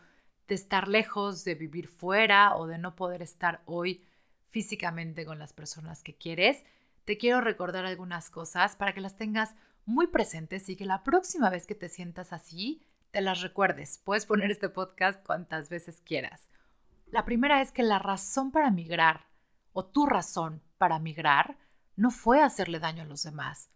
de 0.47 0.55
estar 0.55 0.87
lejos, 0.87 1.43
de 1.43 1.55
vivir 1.55 1.89
fuera 1.89 2.55
o 2.55 2.67
de 2.67 2.79
no 2.79 2.95
poder 2.95 3.23
estar 3.23 3.63
hoy 3.65 4.05
físicamente 4.51 5.25
con 5.25 5.39
las 5.39 5.55
personas 5.55 6.03
que 6.03 6.15
quieres, 6.15 6.63
te 7.07 7.17
quiero 7.17 7.41
recordar 7.41 7.87
algunas 7.87 8.29
cosas 8.29 8.77
para 8.77 8.93
que 8.93 9.01
las 9.01 9.17
tengas 9.17 9.55
muy 9.87 10.09
presentes 10.09 10.69
y 10.69 10.77
que 10.77 10.85
la 10.85 11.03
próxima 11.03 11.49
vez 11.49 11.67
que 11.67 11.75
te 11.75 11.89
sientas 11.89 12.33
así, 12.33 12.83
te 13.11 13.23
las 13.23 13.41
recuerdes. 13.41 13.99
Puedes 14.05 14.27
poner 14.27 14.51
este 14.51 14.69
podcast 14.69 15.25
cuantas 15.25 15.71
veces 15.71 16.01
quieras. 16.05 16.49
La 17.13 17.27
primera 17.27 17.61
es 17.61 17.73
que 17.73 17.83
la 17.83 17.99
razón 17.99 18.51
para 18.51 18.71
migrar 18.71 19.27
o 19.75 19.85
tu 19.85 20.07
razón 20.07 20.63
para 20.79 20.99
migrar 20.99 21.59
no 21.95 22.11
fue 22.11 22.43
hacerle 22.43 22.81
daño 22.81 23.03
a 23.03 23.07
los 23.07 23.23
demás. 23.23 23.69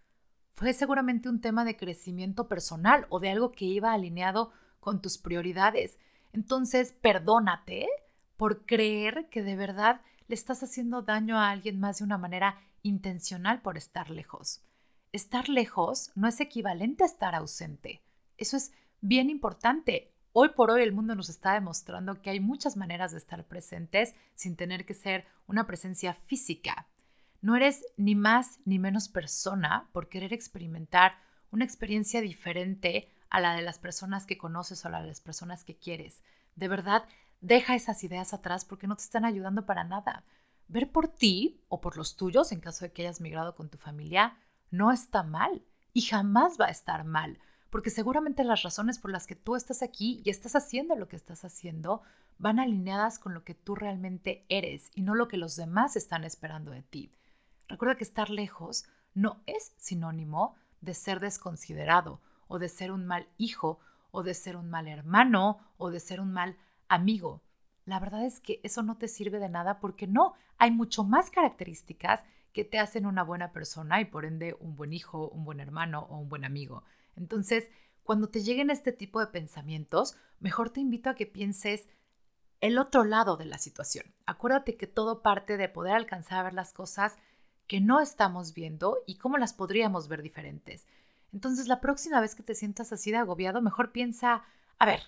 Fue 0.55 0.73
seguramente 0.73 1.29
un 1.29 1.43
tema 1.43 1.67
de 1.67 1.77
crecimiento 1.77 2.49
personal 2.49 3.07
o 3.11 3.21
de 3.21 3.29
algo 3.29 3.53
que 3.53 3.67
iba 3.67 3.93
alineado 3.93 4.53
con 4.81 5.03
tus 5.03 5.19
prioridades. 5.19 5.99
Entonces, 6.33 6.95
perdónate 7.03 7.89
por 8.39 8.65
creer 8.65 9.29
que 9.29 9.43
de 9.43 9.55
verdad 9.55 10.01
le 10.29 10.35
estás 10.35 10.63
haciendo 10.63 11.03
daño 11.03 11.39
a 11.39 11.51
alguien 11.51 11.79
más 11.79 11.99
de 11.99 12.05
una 12.05 12.17
manera 12.17 12.59
intencional 12.83 13.61
por 13.61 13.77
estar 13.77 14.09
lejos. 14.09 14.63
Estar 15.13 15.51
lejos 15.51 16.11
no 16.15 16.27
es 16.27 16.41
equivalente 16.41 17.05
a 17.05 17.07
estar 17.07 17.35
ausente. 17.35 18.03
Eso 18.39 18.57
es 18.57 18.73
bien 19.03 19.29
importante. 19.29 20.16
Hoy 20.39 20.51
por 20.51 20.71
hoy 20.71 20.83
el 20.83 20.93
mundo 20.93 21.15
nos 21.15 21.31
está 21.31 21.55
demostrando 21.55 22.21
que 22.21 22.29
hay 22.29 22.41
muchas 22.41 22.77
maneras 22.77 23.11
de 23.11 23.17
estar 23.17 23.43
presentes 23.47 24.15
sin 24.35 24.55
tener 24.55 24.85
que 24.85 24.93
ser 24.93 25.25
una 25.47 25.67
presencia 25.67 26.13
física. 26.13 26.89
No 27.41 27.57
eres 27.57 27.87
ni 27.97 28.15
más 28.15 28.59
ni 28.67 28.79
menos 28.79 29.09
persona 29.09 29.89
por 29.95 30.11
querer 30.11 30.35
experimentar 30.35 31.17
una 31.51 31.65
experiencia 31.65 32.21
diferente 32.21 33.09
a 33.31 33.41
la 33.41 33.55
de 33.55 33.63
las 33.63 33.79
personas 33.79 34.27
que 34.27 34.37
conoces 34.37 34.85
o 34.85 34.89
a 34.89 34.91
la 34.91 35.01
de 35.01 35.07
las 35.07 35.23
personas 35.23 35.65
que 35.65 35.79
quieres. 35.79 36.23
De 36.55 36.69
verdad, 36.69 37.07
deja 37.41 37.75
esas 37.75 38.05
ideas 38.05 38.35
atrás 38.35 38.67
porque 38.67 38.87
no 38.87 38.97
te 38.97 39.05
están 39.05 39.25
ayudando 39.25 39.65
para 39.65 39.85
nada. 39.85 40.23
Ver 40.69 40.93
por 40.93 41.09
ti 41.09 41.63
o 41.69 41.81
por 41.81 41.97
los 41.97 42.15
tuyos, 42.15 42.53
en 42.53 42.61
caso 42.61 42.85
de 42.85 42.93
que 42.93 43.01
hayas 43.01 43.23
migrado 43.23 43.55
con 43.55 43.71
tu 43.71 43.79
familia, 43.79 44.37
no 44.71 44.93
está 44.93 45.23
mal 45.23 45.65
y 45.95 46.03
jamás 46.03 46.59
va 46.61 46.67
a 46.67 46.73
estar 46.73 47.05
mal, 47.05 47.39
porque 47.71 47.91
seguramente 47.91 48.45
las 48.45 48.63
razones 48.63 48.99
por 48.99 49.11
las 49.11 49.27
que 49.27 49.35
tú 49.35 49.57
estás 49.57 49.83
aquí 49.83 50.23
y 50.25 50.31
estás 50.31 50.57
haciendo 50.57 50.97
lo 50.97 51.09
que 51.09 51.17
estás 51.17 51.45
haciendo 51.45 52.03
van 52.39 52.59
alineadas 52.59 53.19
con 53.19 53.35
lo 53.35 53.45
que 53.45 53.55
tú 53.55 53.75
realmente 53.75 54.45
eres 54.49 54.91
y 54.95 55.03
no 55.03 55.15
lo 55.15 55.29
que 55.29 55.37
los 55.37 55.57
demás 55.57 55.97
están 55.97 56.25
esperando 56.25 56.71
de 56.71 56.83
ti. 56.83 57.11
Recuerda 57.69 57.97
que 57.97 58.05
estar 58.05 58.31
lejos 58.31 58.85
no 59.15 59.43
es 59.47 59.73
sinónimo 59.77 60.55
de 60.81 60.95
ser 60.95 61.21
desconsiderado 61.21 62.21
o 62.49 62.59
de 62.59 62.69
ser 62.69 62.93
un 62.93 63.07
mal 63.07 63.29
hijo 63.39 63.81
o 64.11 64.23
de 64.23 64.35
ser 64.35 64.57
un 64.57 64.71
mal 64.71 64.89
hermano 64.89 65.59
o 65.77 65.91
de 65.91 66.01
ser 66.01 66.21
un 66.21 66.33
mal 66.33 66.57
amigo. 66.89 67.43
La 67.85 68.01
verdad 68.01 68.25
es 68.25 68.41
que 68.41 68.61
eso 68.63 68.83
no 68.83 68.97
te 68.97 69.09
sirve 69.09 69.39
de 69.39 69.49
nada 69.49 69.81
porque 69.81 70.07
no, 70.07 70.35
hay 70.59 70.71
mucho 70.71 71.05
más 71.05 71.31
características 71.31 72.23
que 72.53 72.65
te 72.65 72.79
hacen 72.79 73.07
una 73.07 73.23
buena 73.23 73.53
persona 73.53 74.01
y 74.01 74.07
por 74.07 74.25
ende 74.25 74.57
un 74.61 74.77
buen 74.77 74.93
hijo, 74.93 75.29
un 75.29 75.45
buen 75.45 75.61
hermano 75.61 76.07
o 76.11 76.19
un 76.19 76.29
buen 76.29 76.45
amigo. 76.45 76.85
Entonces, 77.17 77.69
cuando 78.03 78.29
te 78.29 78.43
lleguen 78.43 78.71
este 78.71 78.93
tipo 78.93 79.21
de 79.21 79.27
pensamientos, 79.27 80.17
mejor 80.39 80.71
te 80.71 80.81
invito 80.81 81.11
a 81.11 81.15
que 81.15 81.27
pienses 81.27 81.89
el 82.61 82.79
otro 82.79 83.05
lado 83.05 83.37
de 83.37 83.47
la 83.47 83.59
situación. 83.59 84.15
Acuérdate 84.27 84.77
que 84.77 84.87
todo 84.87 85.23
parte 85.23 85.57
de 85.57 85.69
poder 85.69 85.95
alcanzar 85.95 86.39
a 86.39 86.43
ver 86.45 86.55
las 86.55 86.73
cosas 86.73 87.17
que 87.67 87.81
no 87.81 88.01
estamos 88.01 88.55
viendo 88.55 88.99
y 89.07 89.17
cómo 89.17 89.39
las 89.39 89.53
podríamos 89.53 90.09
ver 90.09 90.23
diferentes. 90.23 90.87
Entonces, 91.33 91.67
la 91.67 91.81
próxima 91.81 92.21
vez 92.21 92.35
que 92.35 92.43
te 92.43 92.55
sientas 92.55 92.93
así 92.93 93.11
de 93.11 93.19
agobiado, 93.19 93.61
mejor 93.61 93.93
piensa, 93.93 94.45
a 94.79 94.87
ver, 94.87 95.01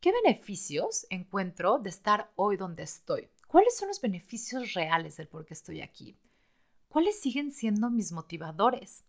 ¿qué 0.00 0.12
beneficios 0.12 1.06
encuentro 1.10 1.78
de 1.78 1.90
estar 1.90 2.30
hoy 2.36 2.56
donde 2.56 2.82
estoy? 2.82 3.28
¿Cuáles 3.48 3.76
son 3.76 3.88
los 3.88 4.00
beneficios 4.00 4.74
reales 4.74 5.16
del 5.16 5.28
por 5.28 5.44
qué 5.46 5.54
estoy 5.54 5.80
aquí? 5.80 6.16
¿Cuáles 6.88 7.18
siguen 7.18 7.50
siendo 7.50 7.90
mis 7.90 8.12
motivadores? 8.12 9.04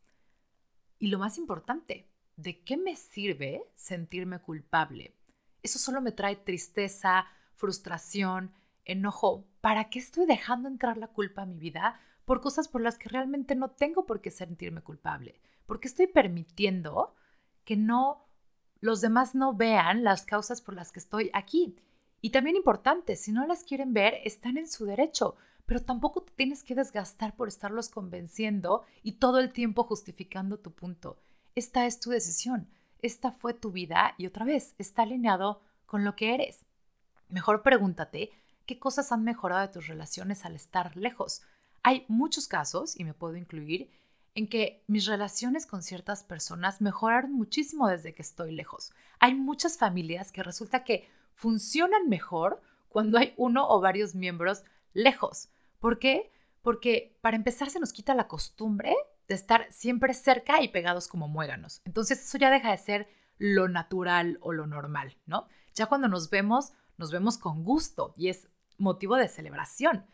Y 0.98 1.08
lo 1.08 1.20
más 1.20 1.38
importante, 1.38 2.08
¿de 2.38 2.62
qué 2.62 2.78
me 2.78 2.96
sirve 2.96 3.64
sentirme 3.76 4.40
culpable? 4.40 5.16
Eso 5.64 5.80
solo 5.80 6.02
me 6.02 6.12
trae 6.12 6.36
tristeza, 6.36 7.26
frustración, 7.56 8.54
enojo. 8.84 9.46
¿Para 9.62 9.90
qué 9.90 10.00
estoy 10.00 10.26
dejando 10.26 10.68
entrar 10.68 10.98
la 10.98 11.08
culpa 11.08 11.44
a 11.44 11.46
mi 11.46 11.58
vida? 11.58 12.00
por 12.26 12.42
cosas 12.42 12.68
por 12.68 12.82
las 12.82 12.98
que 12.98 13.10
realmente 13.10 13.56
no 13.56 13.70
tengo 13.70 14.06
por 14.06 14.20
qué 14.20 14.32
sentirme 14.32 14.82
culpable, 14.82 15.40
porque 15.66 15.88
estoy 15.88 16.08
permitiendo 16.08 17.14
que 17.64 17.78
no 17.78 18.26
los 18.82 19.02
demás 19.02 19.34
no 19.36 19.54
vean 19.54 20.04
las 20.04 20.26
causas 20.26 20.62
por 20.62 20.76
las 20.76 20.92
que 20.92 21.00
estoy 21.00 21.32
aquí. 21.34 21.76
Y 22.22 22.32
también 22.32 22.56
importante, 22.56 23.16
si 23.16 23.32
no 23.32 23.46
las 23.48 23.64
quieren 23.64 23.94
ver, 23.94 24.16
están 24.24 24.58
en 24.58 24.68
su 24.68 24.86
derecho, 24.86 25.36
pero 25.66 25.82
tampoco 25.82 26.22
te 26.22 26.34
tienes 26.34 26.64
que 26.64 26.76
desgastar 26.76 27.36
por 27.36 27.48
estarlos 27.48 27.90
convenciendo 27.90 28.84
y 29.02 29.14
todo 29.14 29.40
el 29.40 29.54
tiempo 29.54 29.84
justificando 29.84 30.60
tu 30.60 30.72
punto. 30.72 31.18
Esta 31.56 31.86
es 31.86 32.02
tu 32.02 32.10
decisión, 32.10 32.68
esta 33.02 33.32
fue 33.32 33.54
tu 33.54 33.72
vida 33.72 34.14
y 34.18 34.28
otra 34.28 34.44
vez 34.44 34.76
está 34.78 35.04
alineado 35.04 35.62
con 35.86 36.04
lo 36.04 36.18
que 36.18 36.34
eres. 36.34 36.66
Mejor 37.30 37.64
pregúntate 37.64 38.32
qué 38.66 38.78
cosas 38.78 39.14
han 39.14 39.24
mejorado 39.24 39.62
de 39.62 39.72
tus 39.72 39.88
relaciones 39.88 40.44
al 40.44 40.56
estar 40.56 40.98
lejos. 40.98 41.44
Hay 41.82 42.04
muchos 42.10 42.50
casos, 42.50 43.00
y 43.00 43.06
me 43.06 43.14
puedo 43.14 43.38
incluir, 43.38 43.90
en 44.34 44.50
que 44.50 44.84
mis 44.88 45.06
relaciones 45.06 45.66
con 45.66 45.82
ciertas 45.82 46.26
personas 46.26 46.82
mejoraron 46.82 47.32
muchísimo 47.32 47.88
desde 47.88 48.14
que 48.14 48.22
estoy 48.22 48.52
lejos. 48.52 48.92
Hay 49.20 49.34
muchas 49.34 49.78
familias 49.78 50.34
que 50.34 50.44
resulta 50.44 50.84
que 50.84 51.08
funcionan 51.36 52.10
mejor 52.10 52.62
cuando 52.90 53.18
hay 53.18 53.34
uno 53.38 53.66
o 53.70 53.80
varios 53.80 54.14
miembros 54.14 54.66
lejos. 54.94 55.48
¿Por 55.80 56.00
qué? 56.00 56.34
Porque 56.62 57.18
para 57.22 57.38
empezar 57.38 57.70
se 57.70 57.80
nos 57.80 57.94
quita 57.94 58.14
la 58.14 58.28
costumbre 58.28 58.94
de 59.28 59.36
estar 59.36 59.68
siempre 59.72 60.14
cerca 60.14 60.62
y 60.62 60.70
pegados 60.70 61.08
como 61.08 61.28
muéganos. 61.28 61.82
Entonces 61.86 62.24
eso 62.24 62.38
ya 62.38 62.50
deja 62.50 62.72
de 62.72 62.78
ser 62.78 63.08
lo 63.38 63.68
natural 63.68 64.38
o 64.42 64.54
lo 64.54 64.68
normal, 64.68 65.18
¿no? 65.26 65.48
Ya 65.74 65.88
cuando 65.88 66.08
nos 66.08 66.30
vemos, 66.30 66.74
nos 66.98 67.12
vemos 67.12 67.38
con 67.38 67.64
gusto 67.64 68.14
y 68.16 68.30
es 68.30 68.48
motivo 68.78 69.16
de 69.16 69.28
celebración. 69.28 70.06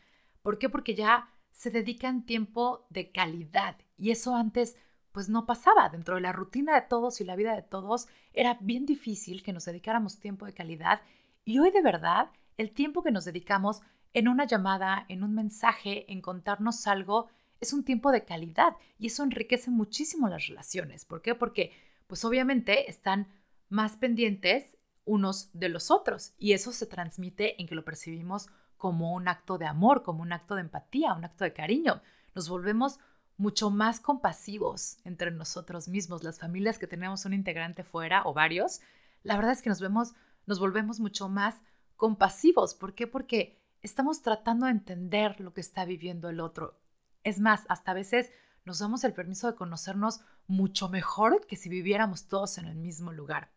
¿Por 0.41 0.57
qué? 0.57 0.69
Porque 0.69 0.95
ya 0.95 1.29
se 1.51 1.69
dedican 1.69 2.25
tiempo 2.25 2.87
de 2.89 3.11
calidad 3.11 3.77
y 3.97 4.11
eso 4.11 4.35
antes 4.35 4.77
pues 5.11 5.29
no 5.29 5.45
pasaba. 5.45 5.89
Dentro 5.89 6.15
de 6.15 6.21
la 6.21 6.31
rutina 6.31 6.73
de 6.73 6.87
todos 6.87 7.21
y 7.21 7.25
la 7.25 7.35
vida 7.35 7.55
de 7.55 7.61
todos 7.61 8.07
era 8.33 8.57
bien 8.61 8.85
difícil 8.85 9.43
que 9.43 9.53
nos 9.53 9.65
dedicáramos 9.65 10.19
tiempo 10.19 10.45
de 10.45 10.53
calidad 10.53 11.01
y 11.43 11.59
hoy 11.59 11.71
de 11.71 11.81
verdad 11.81 12.31
el 12.57 12.71
tiempo 12.71 13.03
que 13.03 13.11
nos 13.11 13.25
dedicamos 13.25 13.81
en 14.13 14.27
una 14.27 14.45
llamada, 14.45 15.05
en 15.09 15.23
un 15.23 15.33
mensaje, 15.33 16.11
en 16.11 16.21
contarnos 16.21 16.87
algo, 16.87 17.27
es 17.61 17.73
un 17.73 17.85
tiempo 17.85 18.11
de 18.11 18.25
calidad 18.25 18.75
y 18.99 19.07
eso 19.07 19.23
enriquece 19.23 19.69
muchísimo 19.69 20.27
las 20.27 20.47
relaciones. 20.47 21.05
¿Por 21.05 21.21
qué? 21.21 21.35
Porque 21.35 21.71
pues 22.07 22.25
obviamente 22.25 22.89
están 22.89 23.27
más 23.69 23.95
pendientes 23.95 24.77
unos 25.05 25.49
de 25.53 25.69
los 25.69 25.91
otros 25.91 26.33
y 26.37 26.53
eso 26.53 26.71
se 26.73 26.87
transmite 26.87 27.61
en 27.61 27.67
que 27.67 27.75
lo 27.75 27.85
percibimos 27.85 28.49
como 28.77 29.13
un 29.13 29.27
acto 29.27 29.57
de 29.57 29.67
amor, 29.67 30.03
como 30.03 30.23
un 30.23 30.33
acto 30.33 30.55
de 30.55 30.61
empatía, 30.61 31.13
un 31.13 31.23
acto 31.23 31.43
de 31.43 31.53
cariño. 31.53 32.01
Nos 32.33 32.49
volvemos 32.49 32.99
mucho 33.37 33.69
más 33.69 33.99
compasivos 33.99 34.97
entre 35.03 35.31
nosotros 35.31 35.87
mismos. 35.87 36.23
Las 36.23 36.39
familias 36.39 36.79
que 36.79 36.87
tenemos 36.87 37.25
un 37.25 37.33
integrante 37.33 37.83
fuera 37.83 38.23
o 38.25 38.33
varios, 38.33 38.81
la 39.23 39.35
verdad 39.35 39.51
es 39.51 39.61
que 39.61 39.69
nos 39.69 39.79
vemos, 39.79 40.13
nos 40.47 40.59
volvemos 40.59 40.99
mucho 40.99 41.29
más 41.29 41.61
compasivos. 41.95 42.73
¿Por 42.73 42.95
qué? 42.95 43.05
Porque 43.05 43.59
estamos 43.81 44.21
tratando 44.21 44.65
de 44.65 44.71
entender 44.71 45.39
lo 45.39 45.53
que 45.53 45.61
está 45.61 45.85
viviendo 45.85 46.29
el 46.29 46.39
otro. 46.39 46.80
Es 47.23 47.39
más, 47.39 47.63
hasta 47.69 47.91
a 47.91 47.95
veces 47.95 48.31
nos 48.65 48.79
damos 48.79 49.03
el 49.03 49.13
permiso 49.13 49.47
de 49.47 49.55
conocernos 49.55 50.21
mucho 50.47 50.89
mejor 50.89 51.45
que 51.47 51.55
si 51.55 51.69
viviéramos 51.69 52.27
todos 52.27 52.57
en 52.57 52.65
el 52.65 52.75
mismo 52.75 53.11
lugar. 53.11 53.51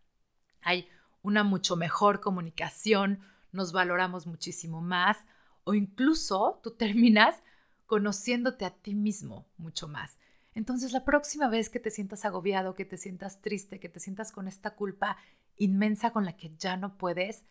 Hay 0.62 0.88
una 1.22 1.44
mucho 1.44 1.77
mejor 1.77 2.20
comunicación, 2.20 3.20
nos 3.53 3.72
valoramos 3.72 4.27
muchísimo 4.27 4.81
más 4.81 5.18
o 5.64 5.74
incluso 5.74 6.61
tú 6.62 6.72
terminas 6.72 7.42
conociéndote 7.87 8.64
a 8.64 8.70
ti 8.70 8.94
mismo 8.94 9.46
mucho 9.57 9.88
más. 9.88 10.18
Entonces 10.55 10.92
la 10.92 11.05
próxima 11.05 11.48
vez 11.48 11.68
que 11.68 11.81
te 11.81 11.90
sientas 11.90 12.24
agobiado, 12.24 12.74
que 12.74 12.85
te 12.85 12.96
sientas 12.96 13.40
triste, 13.40 13.81
que 13.81 13.88
te 13.88 14.00
sientas 14.00 14.33
con 14.33 14.48
esta 14.48 14.74
culpa 14.74 15.16
inmensa 15.57 16.12
con 16.12 16.24
la 16.24 16.37
que 16.37 16.55
ya 16.57 16.77
no 16.77 16.96
puedes, 16.96 17.44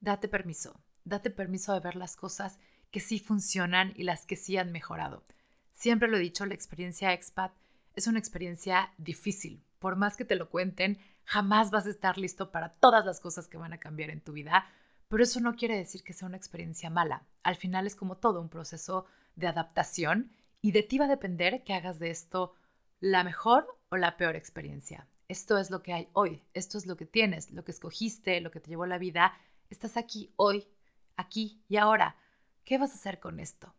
date 0.00 0.28
permiso, 0.28 0.80
date 1.04 1.30
permiso 1.30 1.72
de 1.74 1.80
ver 1.80 1.96
las 1.96 2.16
cosas 2.16 2.58
que 2.90 3.00
sí 3.00 3.18
funcionan 3.18 3.92
y 3.96 4.04
las 4.04 4.24
que 4.26 4.36
sí 4.36 4.56
han 4.56 4.72
mejorado. 4.72 5.24
Siempre 5.76 6.08
lo 6.08 6.16
he 6.16 6.20
dicho, 6.20 6.46
la 6.46 6.54
experiencia 6.54 7.12
expat 7.12 7.52
es 7.94 8.06
una 8.06 8.18
experiencia 8.18 8.94
difícil. 8.96 9.62
Por 9.78 9.94
más 9.94 10.16
que 10.16 10.24
te 10.24 10.34
lo 10.34 10.48
cuenten, 10.48 10.98
jamás 11.24 11.70
vas 11.70 11.84
a 11.84 11.90
estar 11.90 12.16
listo 12.16 12.50
para 12.50 12.70
todas 12.70 13.04
las 13.04 13.20
cosas 13.20 13.46
que 13.46 13.58
van 13.58 13.74
a 13.74 13.78
cambiar 13.78 14.08
en 14.08 14.22
tu 14.22 14.32
vida, 14.32 14.66
pero 15.08 15.22
eso 15.22 15.38
no 15.38 15.54
quiere 15.54 15.76
decir 15.76 16.02
que 16.02 16.14
sea 16.14 16.28
una 16.28 16.38
experiencia 16.38 16.88
mala. 16.88 17.26
Al 17.42 17.56
final 17.56 17.86
es 17.86 17.94
como 17.94 18.16
todo 18.16 18.40
un 18.40 18.48
proceso 18.48 19.04
de 19.34 19.48
adaptación 19.48 20.32
y 20.62 20.72
de 20.72 20.82
ti 20.82 20.96
va 20.96 21.04
a 21.04 21.08
depender 21.08 21.62
que 21.62 21.74
hagas 21.74 21.98
de 21.98 22.08
esto 22.08 22.54
la 22.98 23.22
mejor 23.22 23.78
o 23.90 23.98
la 23.98 24.16
peor 24.16 24.34
experiencia. 24.34 25.06
Esto 25.28 25.58
es 25.58 25.70
lo 25.70 25.82
que 25.82 25.92
hay 25.92 26.08
hoy, 26.14 26.42
esto 26.54 26.78
es 26.78 26.86
lo 26.86 26.96
que 26.96 27.04
tienes, 27.04 27.50
lo 27.50 27.64
que 27.64 27.72
escogiste, 27.72 28.40
lo 28.40 28.50
que 28.50 28.60
te 28.60 28.70
llevó 28.70 28.86
la 28.86 28.96
vida. 28.96 29.34
Estás 29.68 29.98
aquí 29.98 30.32
hoy, 30.36 30.66
aquí 31.18 31.62
y 31.68 31.76
ahora. 31.76 32.16
¿Qué 32.64 32.78
vas 32.78 32.92
a 32.92 32.94
hacer 32.94 33.20
con 33.20 33.40
esto? 33.40 33.75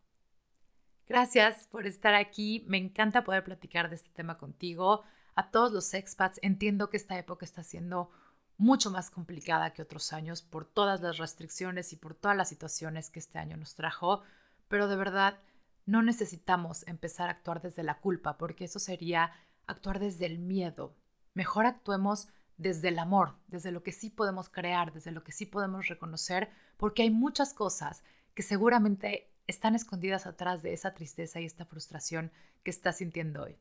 Gracias 1.07 1.67
por 1.67 1.87
estar 1.87 2.13
aquí. 2.15 2.65
Me 2.67 2.77
encanta 2.77 3.23
poder 3.23 3.43
platicar 3.43 3.89
de 3.89 3.95
este 3.95 4.09
tema 4.09 4.37
contigo. 4.37 5.03
A 5.35 5.51
todos 5.51 5.71
los 5.71 5.93
expats, 5.93 6.39
entiendo 6.41 6.89
que 6.89 6.97
esta 6.97 7.17
época 7.17 7.45
está 7.45 7.63
siendo 7.63 8.09
mucho 8.57 8.91
más 8.91 9.09
complicada 9.09 9.71
que 9.71 9.81
otros 9.81 10.11
años 10.11 10.41
por 10.41 10.65
todas 10.65 10.99
las 11.01 11.17
restricciones 11.17 11.93
y 11.93 11.95
por 11.95 12.15
todas 12.15 12.35
las 12.35 12.49
situaciones 12.49 13.09
que 13.09 13.19
este 13.19 13.37
año 13.37 13.55
nos 13.55 13.75
trajo, 13.75 14.23
pero 14.67 14.87
de 14.87 14.95
verdad 14.95 15.39
no 15.85 16.01
necesitamos 16.01 16.85
empezar 16.87 17.29
a 17.29 17.33
actuar 17.33 17.61
desde 17.61 17.83
la 17.83 17.99
culpa, 17.99 18.37
porque 18.37 18.65
eso 18.65 18.79
sería 18.79 19.31
actuar 19.67 19.99
desde 19.99 20.25
el 20.25 20.39
miedo. 20.39 20.95
Mejor 21.33 21.67
actuemos 21.67 22.27
desde 22.57 22.89
el 22.89 22.99
amor, 22.99 23.35
desde 23.47 23.71
lo 23.71 23.83
que 23.83 23.91
sí 23.91 24.09
podemos 24.09 24.49
crear, 24.49 24.91
desde 24.91 25.11
lo 25.11 25.23
que 25.23 25.31
sí 25.31 25.45
podemos 25.45 25.87
reconocer, 25.87 26.49
porque 26.77 27.03
hay 27.03 27.11
muchas 27.11 27.53
cosas 27.53 28.03
que 28.33 28.41
seguramente 28.41 29.31
están 29.47 29.75
escondidas 29.75 30.27
atrás 30.27 30.61
de 30.61 30.73
esa 30.73 30.93
tristeza 30.93 31.39
y 31.39 31.45
esta 31.45 31.65
frustración 31.65 32.31
que 32.63 32.71
estás 32.71 32.97
sintiendo 32.97 33.43
hoy. 33.43 33.57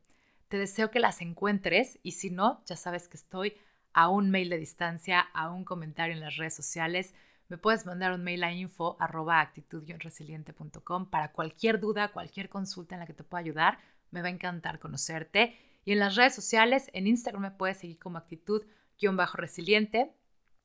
Te 0.48 0.58
deseo 0.58 0.90
que 0.90 1.00
las 1.00 1.22
encuentres 1.22 1.98
y 2.02 2.12
si 2.12 2.30
no, 2.30 2.62
ya 2.66 2.76
sabes 2.76 3.08
que 3.08 3.16
estoy 3.16 3.54
a 3.92 4.08
un 4.08 4.30
mail 4.30 4.50
de 4.50 4.58
distancia, 4.58 5.20
a 5.32 5.50
un 5.50 5.64
comentario 5.64 6.14
en 6.14 6.20
las 6.20 6.36
redes 6.36 6.54
sociales. 6.54 7.14
Me 7.48 7.56
puedes 7.56 7.86
mandar 7.86 8.12
un 8.12 8.22
mail 8.22 8.44
a 8.44 8.52
info 8.52 8.98
resilientecom 9.00 11.08
para 11.08 11.32
cualquier 11.32 11.80
duda, 11.80 12.12
cualquier 12.12 12.48
consulta 12.48 12.94
en 12.94 13.00
la 13.00 13.06
que 13.06 13.14
te 13.14 13.24
pueda 13.24 13.40
ayudar. 13.40 13.78
Me 14.10 14.22
va 14.22 14.28
a 14.28 14.32
encantar 14.32 14.78
conocerte. 14.78 15.56
Y 15.84 15.92
en 15.92 16.00
las 16.00 16.16
redes 16.16 16.34
sociales, 16.34 16.90
en 16.92 17.06
Instagram 17.06 17.42
me 17.42 17.50
puedes 17.52 17.78
seguir 17.78 17.98
como 17.98 18.18
actitud-resiliente 18.18 20.12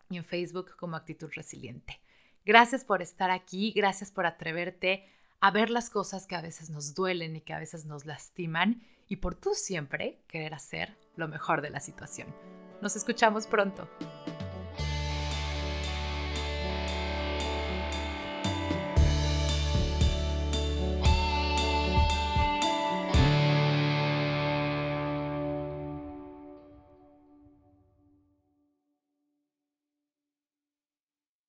y 0.10 0.17
en 0.17 0.25
Facebook 0.25 0.75
como 0.75 0.95
actitud 0.95 1.29
resiliente. 1.34 2.01
Gracias 2.45 2.84
por 2.84 3.01
estar 3.01 3.30
aquí, 3.30 3.71
gracias 3.75 4.12
por 4.12 4.25
atreverte 4.25 5.06
a 5.39 5.51
ver 5.51 5.69
las 5.69 5.89
cosas 5.89 6.25
que 6.25 6.36
a 6.36 6.41
veces 6.41 6.69
nos 6.69 6.93
duelen 6.93 7.36
y 7.36 7.41
que 7.41 7.54
a 7.54 7.60
veces 7.60 7.86
nos 7.86 8.06
lastiman 8.06 8.82
y 9.08 9.17
por 9.17 9.36
tú 9.36 9.51
siempre 9.54 10.23
querer 10.27 10.54
hacer 10.54 10.97
lo 11.15 11.27
mejor 11.27 11.62
de 11.62 11.69
la 11.69 11.80
situación. 11.80 12.34
Nos 12.82 12.95
escuchamos 12.95 13.45
pronto. 13.45 13.88